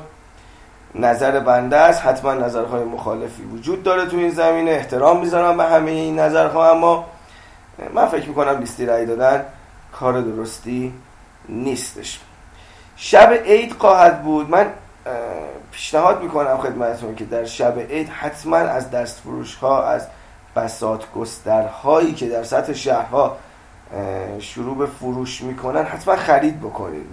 نظر 0.95 1.39
بنده 1.39 1.77
است. 1.77 2.01
حتما 2.01 2.33
نظرهای 2.33 2.83
مخالفی 2.83 3.43
وجود 3.43 3.83
داره 3.83 4.05
تو 4.05 4.17
این 4.17 4.29
زمینه. 4.29 4.71
احترام 4.71 5.19
می‌ذارم 5.19 5.57
به 5.57 5.63
همه 5.63 5.91
این 5.91 6.19
نظرها 6.19 6.71
اما 6.71 7.05
من 7.93 8.05
فکر 8.05 8.27
می‌کنم 8.27 8.59
لیستی 8.59 8.85
رأی 8.85 9.05
دادن 9.05 9.45
کار 9.99 10.21
درستی 10.21 10.93
نیستش. 11.49 12.19
شب 12.95 13.33
عید 13.45 13.75
خواهد 13.79 14.23
بود. 14.23 14.49
من 14.49 14.67
پیشنهاد 15.71 16.23
می‌کنم 16.23 16.57
خدمتتون 16.57 17.15
که 17.15 17.25
در 17.25 17.45
شب 17.45 17.79
عید 17.79 18.09
حتما 18.09 18.57
از 18.57 18.91
دست 18.91 19.19
فروش 19.19 19.55
ها 19.55 19.83
از 19.83 20.07
بسات 20.55 21.11
گسترهایی 21.11 22.13
که 22.13 22.29
در 22.29 22.43
سطح 22.43 22.73
شهرها 22.73 23.37
شروع 24.39 24.77
به 24.77 24.85
فروش 24.85 25.41
می‌کنن 25.41 25.83
حتما 25.83 26.15
خرید 26.15 26.59
بکنید. 26.59 27.07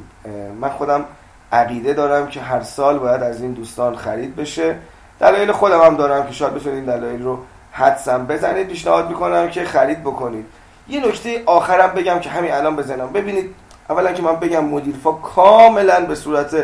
من 0.60 0.68
خودم 0.68 1.04
عقیده 1.52 1.92
دارم 1.92 2.28
که 2.28 2.40
هر 2.40 2.62
سال 2.62 2.98
باید 2.98 3.22
از 3.22 3.40
این 3.40 3.52
دوستان 3.52 3.96
خرید 3.96 4.36
بشه. 4.36 4.76
دلایل 5.20 5.52
خودم 5.52 5.80
هم 5.80 5.96
دارم 5.96 6.26
که 6.26 6.32
شاید 6.32 6.54
بتونید 6.54 6.86
دلایل 6.86 7.22
رو 7.22 7.38
حدسم 7.72 8.26
بزنید. 8.26 8.68
پیشنهاد 8.68 9.08
می‌کنم 9.08 9.50
که 9.50 9.64
خرید 9.64 10.00
بکنید. 10.00 10.46
یه 10.88 11.06
نکته 11.06 11.42
آخرم 11.46 11.88
بگم 11.88 12.18
که 12.18 12.30
همین 12.30 12.52
الان 12.52 12.76
بزنم. 12.76 13.12
ببینید 13.12 13.54
اولا 13.90 14.12
که 14.12 14.22
من 14.22 14.36
بگم 14.36 14.64
مدیرفا 14.64 15.12
کاملا 15.12 16.00
به 16.00 16.14
صورت 16.14 16.56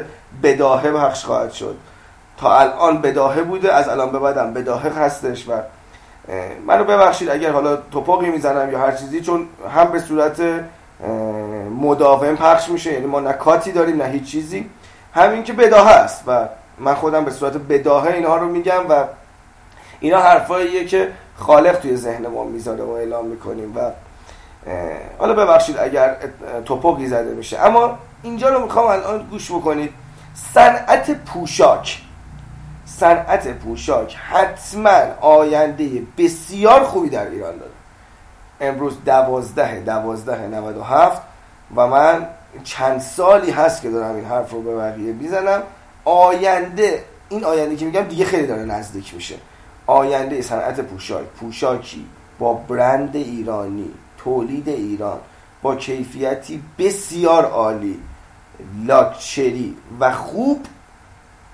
بداهه 0.43 0.91
پخش 0.91 1.25
خواهد 1.25 1.53
شد. 1.53 1.77
تا 2.39 2.59
الان 2.59 3.01
بداهه 3.01 3.43
بوده 3.43 3.75
از 3.75 3.89
الان 3.89 4.11
به 4.13 4.19
بعدم 4.19 4.53
بداهه 4.53 4.99
هستش 4.99 5.49
و 5.49 5.53
منو 6.67 6.85
ببخشید 6.85 7.31
اگر 7.31 7.53
حالا 7.53 7.77
توپاقی 7.77 8.31
می‌زنم 8.31 8.73
یا 8.73 8.79
هر 8.79 8.93
چیزی 8.93 9.21
چون 9.21 9.47
هم 9.75 9.85
به 9.85 9.99
صورت 9.99 10.43
مداوم 11.81 12.37
پخش 12.37 12.69
میشه 12.69 12.93
یعنی 12.93 13.07
ما 13.07 13.21
نه 13.21 13.33
کاتی 13.33 13.73
داریم 13.73 14.03
نه 14.03 14.05
هیچ 14.05 14.25
چیزی. 14.25 14.71
همین 15.15 15.43
که 15.43 15.53
بداهه 15.53 15.91
است 15.91 16.25
و 16.27 16.49
من 16.79 16.95
خودم 16.95 17.25
به 17.25 17.31
صورت 17.31 17.57
بداهه 17.57 18.13
اینها 18.13 18.37
رو 18.37 18.49
میگم 18.49 18.91
و 18.91 19.05
اینا 20.01 20.21
حرفاییه 20.21 20.85
که 20.85 21.09
خالق 21.37 21.79
توی 21.79 21.97
ذهن 21.97 22.27
ما 22.27 22.45
می‌ذاره 22.45 22.83
و 22.83 22.91
اعلام 22.91 23.27
می‌کنیم 23.27 23.77
و 23.77 23.81
حالا 25.19 25.35
ببخشید 25.35 25.79
اگر 25.79 26.17
توپقی 26.65 27.07
زده 27.07 27.35
میشه. 27.35 27.59
اما 27.59 27.99
اینجا 28.23 28.49
رو 28.49 28.63
می‌خوام 28.65 28.87
الان 28.87 29.27
گوش 29.31 29.51
بکنید. 29.51 29.93
صنعت 30.55 31.11
پوشاک. 31.11 32.03
صنعت 32.85 33.49
پوشاک 33.49 34.17
حتما 34.17 35.01
آینده 35.21 36.03
بسیار 36.19 36.85
خوبی 36.85 37.09
در 37.09 37.27
ایران 37.27 37.57
داره. 37.57 37.71
امروز 38.61 39.05
دوازده 39.05 39.81
دوازده 39.81 40.47
نود 40.47 40.77
و 40.77 40.83
هفت 40.83 41.23
و 41.77 41.87
من 41.87 42.27
چند 42.65 43.01
سالی 43.01 43.51
هست 43.51 43.83
که 43.83 43.91
دارم 43.91 44.15
این 44.15 44.25
حرف 44.25 44.51
رو 44.51 44.63
به 44.63 44.77
بقیه 44.77 45.13
می‌زنم. 45.13 45.63
آینده 46.05 47.05
این 47.29 47.45
آینده 47.45 47.77
که 47.77 47.85
میگم 47.85 48.03
دیگه 48.03 48.25
خیلی 48.25 48.47
داره 48.47 48.63
نزدیک 48.63 49.15
میشه. 49.15 49.35
آینده 49.87 50.43
صنعت 50.43 50.81
پوشاک. 50.81 51.25
پوشاکی 51.25 52.07
با 52.39 52.55
برند 52.55 53.17
ایرانی. 53.17 53.91
تولید 54.25 54.69
ایران 54.69 55.19
با 55.63 55.77
کیفیتی 55.77 56.63
بسیار 56.79 57.45
عالی 57.45 58.01
لاکچری 58.87 59.77
و 60.01 60.13
خوب 60.13 60.67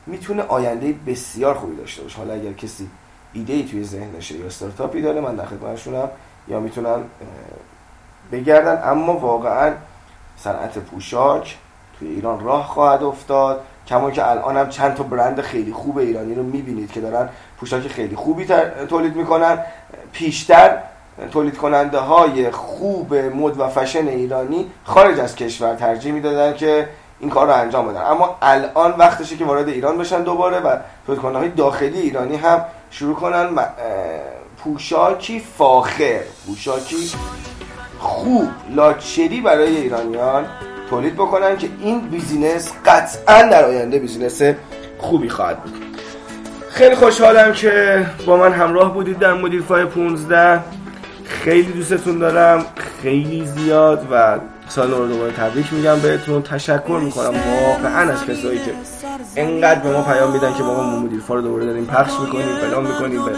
می‌تونه 0.06 0.42
آینده 0.42 0.94
بسیار 1.06 1.54
خوبی 1.54 1.76
داشته 1.76 2.02
باشه. 2.02 2.18
حالا 2.18 2.34
اگر 2.34 2.52
کسی 2.52 2.90
ایده 3.32 3.52
ای 3.52 3.64
توی 3.64 3.84
ذهنشه 3.84 4.38
یا 4.38 4.46
استارتاپی 4.46 5.02
داره 5.02 5.20
من 5.20 5.36
در 5.36 5.44
خدمتشونم. 5.44 6.08
یا 6.48 6.60
می‌تونن 6.60 7.02
بگردن. 8.32 8.90
اما 8.90 9.12
واقعا 9.12 9.72
صنعت 10.36 10.78
پوشاک 10.78 11.56
توی 11.98 12.08
ایران 12.08 12.44
راه 12.44 12.66
خواهد 12.66 13.02
افتاد. 13.02 13.64
کما 13.88 14.10
که 14.10 14.30
الان 14.30 14.56
هم 14.56 14.68
چند 14.68 14.94
تا 14.94 15.02
برند 15.02 15.40
خیلی 15.40 15.72
خوب 15.72 15.98
ایرانی 15.98 16.34
رو 16.34 16.42
می‌بینید 16.42 16.92
که 16.92 17.00
دارن 17.00 17.28
پوشاک 17.58 17.88
خیلی 17.88 18.16
خوبی 18.16 18.44
تولید 18.88 19.16
می‌کنن. 19.16 19.58
پیشتر 20.12 20.78
تولید 21.32 21.56
کننده 21.56 21.98
های 21.98 22.50
خوب 22.50 23.14
مد 23.14 23.60
و 23.60 23.68
فشن 23.68 24.08
ایرانی 24.08 24.70
خارج 24.84 25.20
از 25.20 25.36
کشور 25.36 25.74
ترجیح 25.74 26.12
می‌دادن 26.12 26.56
که 26.56 26.88
این 27.20 27.30
کار 27.30 27.46
رو 27.46 27.52
انجام 27.52 27.88
بدن. 27.88 28.00
اما 28.00 28.38
الان 28.42 28.94
وقتشه 28.98 29.36
که 29.36 29.44
وارد 29.44 29.68
ایران 29.68 29.98
بشن 29.98 30.22
دوباره 30.22 30.60
و 30.60 30.76
تولید 31.06 31.22
کننده 31.22 31.38
های 31.38 31.48
داخلی 31.48 32.00
ایرانی 32.00 32.36
هم 32.36 32.64
شروع 32.90 33.14
کنن. 33.14 33.48
پوشاکی 34.64 35.42
فاخر. 35.58 36.20
پوشاکی 36.46 37.10
خوب 37.98 38.48
لاکچری 38.70 39.40
برای 39.40 39.76
ایرانیان 39.76 40.46
تولید 40.90 41.14
بکنن 41.14 41.56
که 41.56 41.68
این 41.80 42.00
business 42.00 42.72
قطعا 42.86 43.42
در 43.42 43.64
آینده 43.64 43.98
business 43.98 44.42
خوبی 44.98 45.28
خواهد 45.28 45.62
بود. 45.62 45.74
خیلی 46.70 46.94
خوشحالم 46.94 47.52
که 47.52 48.06
با 48.26 48.36
من 48.36 48.52
همراه 48.52 48.94
بودید 48.94 49.18
در 49.18 49.34
مدیرفا 49.34 49.84
15 49.84 50.60
خیلی 51.28 51.72
دوستتون 51.72 52.18
دارم. 52.18 52.64
خیلی 53.02 53.46
زیاد 53.46 54.06
و 54.12 54.38
سال 54.68 54.90
رو 54.90 55.08
دوباره 55.08 55.32
تبریک 55.32 55.72
میگم 55.72 56.00
بهتون. 56.00 56.42
تشکر 56.42 57.00
می‌کنم 57.02 57.34
واقعا 57.60 58.12
از 58.12 58.24
کسایی 58.26 58.58
که 58.58 58.72
انقدر 59.36 59.80
به 59.80 59.92
ما 59.92 60.02
پیام 60.02 60.32
میدن 60.32 60.54
که 60.54 60.62
ما 60.62 61.00
مدیر 61.00 61.20
رو 61.28 61.40
دوباره 61.40 61.66
داریم 61.66 61.84
پخش 61.84 62.12
می‌کنیم 62.20 62.56
فلان 62.56 62.86
می‌کنیم 62.86 63.24
به 63.24 63.30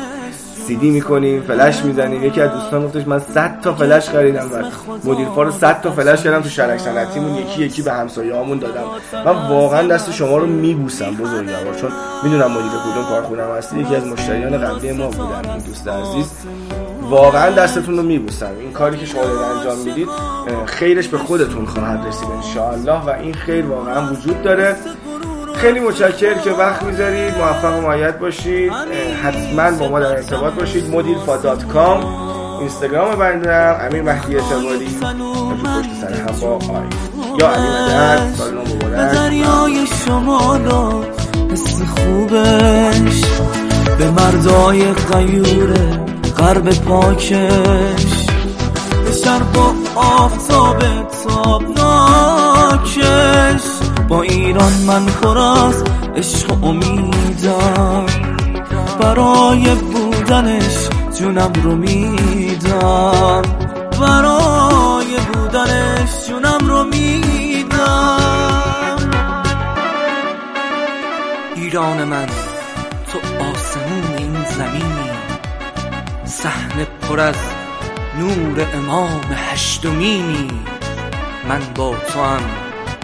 سیدی 0.67 0.91
می‌کنیم 0.91 1.43
فلش 1.43 1.85
می‌زنیم. 1.85 2.25
یکی 2.25 2.41
از 2.41 2.51
دوستان 2.51 2.85
گفتش 2.87 3.07
من 3.07 3.19
100 3.19 3.61
تا 3.61 3.75
فلش 3.75 4.09
خریدم 4.09 4.51
و 4.53 4.65
مدیر 5.11 5.29
رو 5.37 5.51
100 5.51 5.81
تا 5.81 5.91
فلش 5.93 6.23
کردم 6.23 6.41
تو 6.41 6.49
شرک 6.49 6.81
صنعتیمون. 6.81 7.35
یکی 7.35 7.63
یکی 7.63 7.83
به 7.83 7.93
همسایه‌هامون 7.93 8.59
دادم. 8.59 8.85
من 9.25 9.49
واقعا 9.49 9.89
دست 9.89 10.13
شما 10.13 10.39
رو 10.39 10.47
میبوسم 10.47 11.15
بزرگوار 11.15 11.75
چون 11.81 11.93
می‌دونم 12.23 12.51
مدیر 12.51 12.71
کدوم 12.93 13.05
کارخونم 13.09 13.51
هستی. 13.59 13.81
یکی 13.81 13.97
از 13.97 14.07
مشتریان 14.07 14.59
قبلی 14.59 14.93
ما 14.93 15.07
بودن 15.07 15.51
این 15.51 15.59
دوست 15.59 15.89
عزیز. 15.89 16.31
واقعا 17.11 17.51
دستتون 17.51 17.97
رو 17.97 18.03
میبوسم. 18.03 18.51
این 18.61 18.73
کاری 18.73 18.99
که 18.99 19.07
شما 19.07 19.23
دارید 19.23 19.41
انجام 19.41 19.79
می‌دید 19.79 20.09
خیرش 20.67 21.09
به 21.09 21.19
خودتون 21.19 21.67
خواهد 21.67 22.07
رسید 22.07 22.29
انشاءالله 22.31 23.05
و 23.07 23.11
این 23.11 23.35
خیر 23.35 23.67
واقعا 23.67 24.13
وجود 24.13 24.43
داره. 24.43 24.77
خیلی 25.55 25.81
متشکر 25.81 26.35
که 26.35 26.51
وقت 26.51 26.83
می‌ذارید. 26.83 27.35
موفق 27.39 27.79
و 27.79 27.81
معید 27.81 28.19
باشید. 28.19 28.73
حتما 29.23 29.71
با 29.79 29.89
ما 29.89 30.01
در 30.01 30.17
ارتباط 30.17 30.53
باشید. 30.53 30.95
مدیرفا 30.95 31.37
دات 31.37 31.67
کام 31.67 32.29
اینستاگرام 32.61 33.15
بندم 33.15 33.77
امیر 33.81 34.03
مهدی 34.03 34.37
اعتباری 34.37 34.87
پشت 34.87 35.91
سر 36.01 36.13
هم 36.13 36.41
با 36.41 36.55
آی. 36.55 36.61
یا 37.41 37.49
علی 37.49 37.69
مدد 37.69 38.35
سال 38.39 38.55
مبارک 38.55 39.13
دریای 39.13 39.87
شما 39.87 40.59
حس 41.53 41.83
خوبش 41.83 43.25
به 43.99 44.11
مردای 44.11 44.93
قیوره 44.93 46.18
غرب 46.39 46.71
پاکش. 46.71 48.29
شرق 49.25 49.57
و 49.57 49.99
آفتاب 49.99 50.79
تابناکش. 51.25 52.99
با 54.09 54.23
ایران 54.23 54.73
من 54.87 55.07
پر 55.07 55.39
از 55.39 55.85
عشق 56.17 56.51
و 56.51 56.65
امیدم 56.67 58.07
برای 59.01 59.75
بودنش 59.75 60.89
جونم 61.19 61.53
رو 61.63 61.77
میدم. 61.77 63.43
برای 64.01 65.17
بودنش 65.33 66.27
جونم 66.29 66.59
رو 66.69 66.85
میدم. 66.85 68.19
ایران 71.57 72.05
من 72.05 72.27
تو 73.13 73.19
آسمون 73.19 74.17
این 74.19 74.45
زمینی 74.45 75.08
صحنه 76.43 76.85
پر 76.85 77.21
از 77.21 77.37
نور 78.19 78.67
امام 78.75 79.21
هشتمینی. 79.35 80.49
من 81.49 81.61
با 81.75 81.97
تو 81.97 82.23
هم 82.23 82.43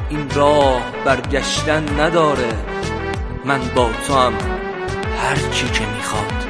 این 0.09 0.31
راه 0.31 0.83
برگشتن 1.05 2.01
نداره. 2.01 2.53
من 3.45 3.61
با 3.75 3.91
تو 4.07 4.15
هم 4.15 4.33
هر 5.23 5.37
چی 5.53 5.69
که 5.69 5.87
می‌خواد. 5.97 6.44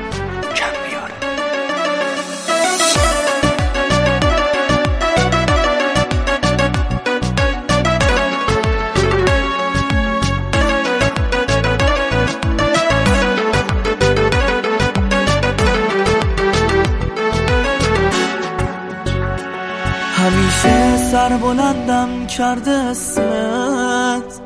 سر 21.24 21.37
بلندم 21.37 22.26
کرده 22.26 22.70
اسمت. 22.70 24.40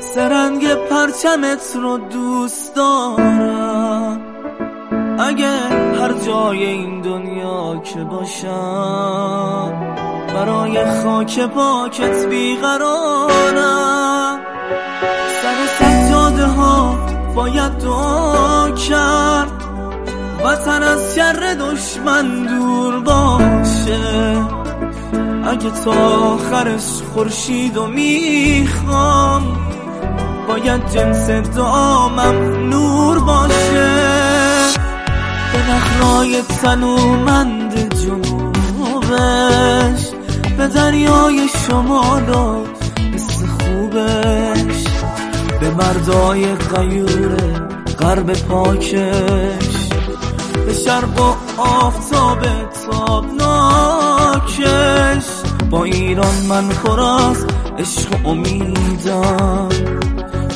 سرنگ 0.00 0.74
پرچمت 0.74 1.76
رو 1.76 1.98
دوست 1.98 2.74
دارم. 2.74 4.20
اگه 5.18 5.48
هر 6.00 6.12
جای 6.12 6.64
این 6.64 7.00
دنیا 7.00 7.82
که 7.84 8.00
باشم 8.04 9.72
برای 10.34 10.84
خاک 11.02 11.40
پاکت 11.40 12.26
بیقرارم. 12.26 13.30
سر 15.42 15.66
سجاده 15.78 16.46
ها 16.46 16.98
باید 17.34 17.72
دعا 17.72 18.70
کرد. 18.70 19.64
وطن 20.44 20.82
از 20.82 21.14
شر 21.14 21.54
دشمن 21.54 22.46
دور 22.46 23.00
باشه. 23.00 24.59
اگه 25.44 25.70
تا 25.84 25.92
آخرش 26.32 27.02
خورشید 27.14 27.76
و 27.76 27.86
می‌خوام 27.86 29.56
باید 30.48 30.90
جنس 30.90 31.30
دامم 31.56 32.68
نور 32.68 33.18
باشه. 33.18 34.00
به 35.52 35.58
نخرای 35.70 36.42
تنومند 36.62 37.94
جنوبش 37.94 38.40
به 40.58 40.68
دریای 40.68 41.48
شمال 41.48 42.28
و 42.28 42.64
حس 43.14 43.42
خوبش. 43.44 44.84
به 45.60 45.70
مردای 45.70 46.54
قیور 46.54 47.36
غرب 48.00 48.32
پاکش 48.32 49.88
به 50.66 50.72
شرق 50.84 51.20
و 51.20 51.49
آفتاب 51.60 52.38
تابناکش. 52.90 53.60
با 55.70 55.84
ایران 55.84 56.34
من 56.48 56.68
خراز 56.68 57.46
عشق 57.78 58.12
و 58.12 58.28
امیدم 58.28 59.68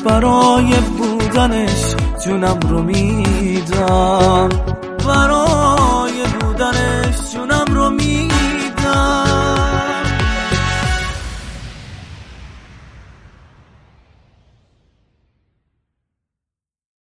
برای 0.05 0.75
بودنش 0.99 1.95
جونم 2.25 2.61
رو 2.69 2.83
میدم 2.83 4.49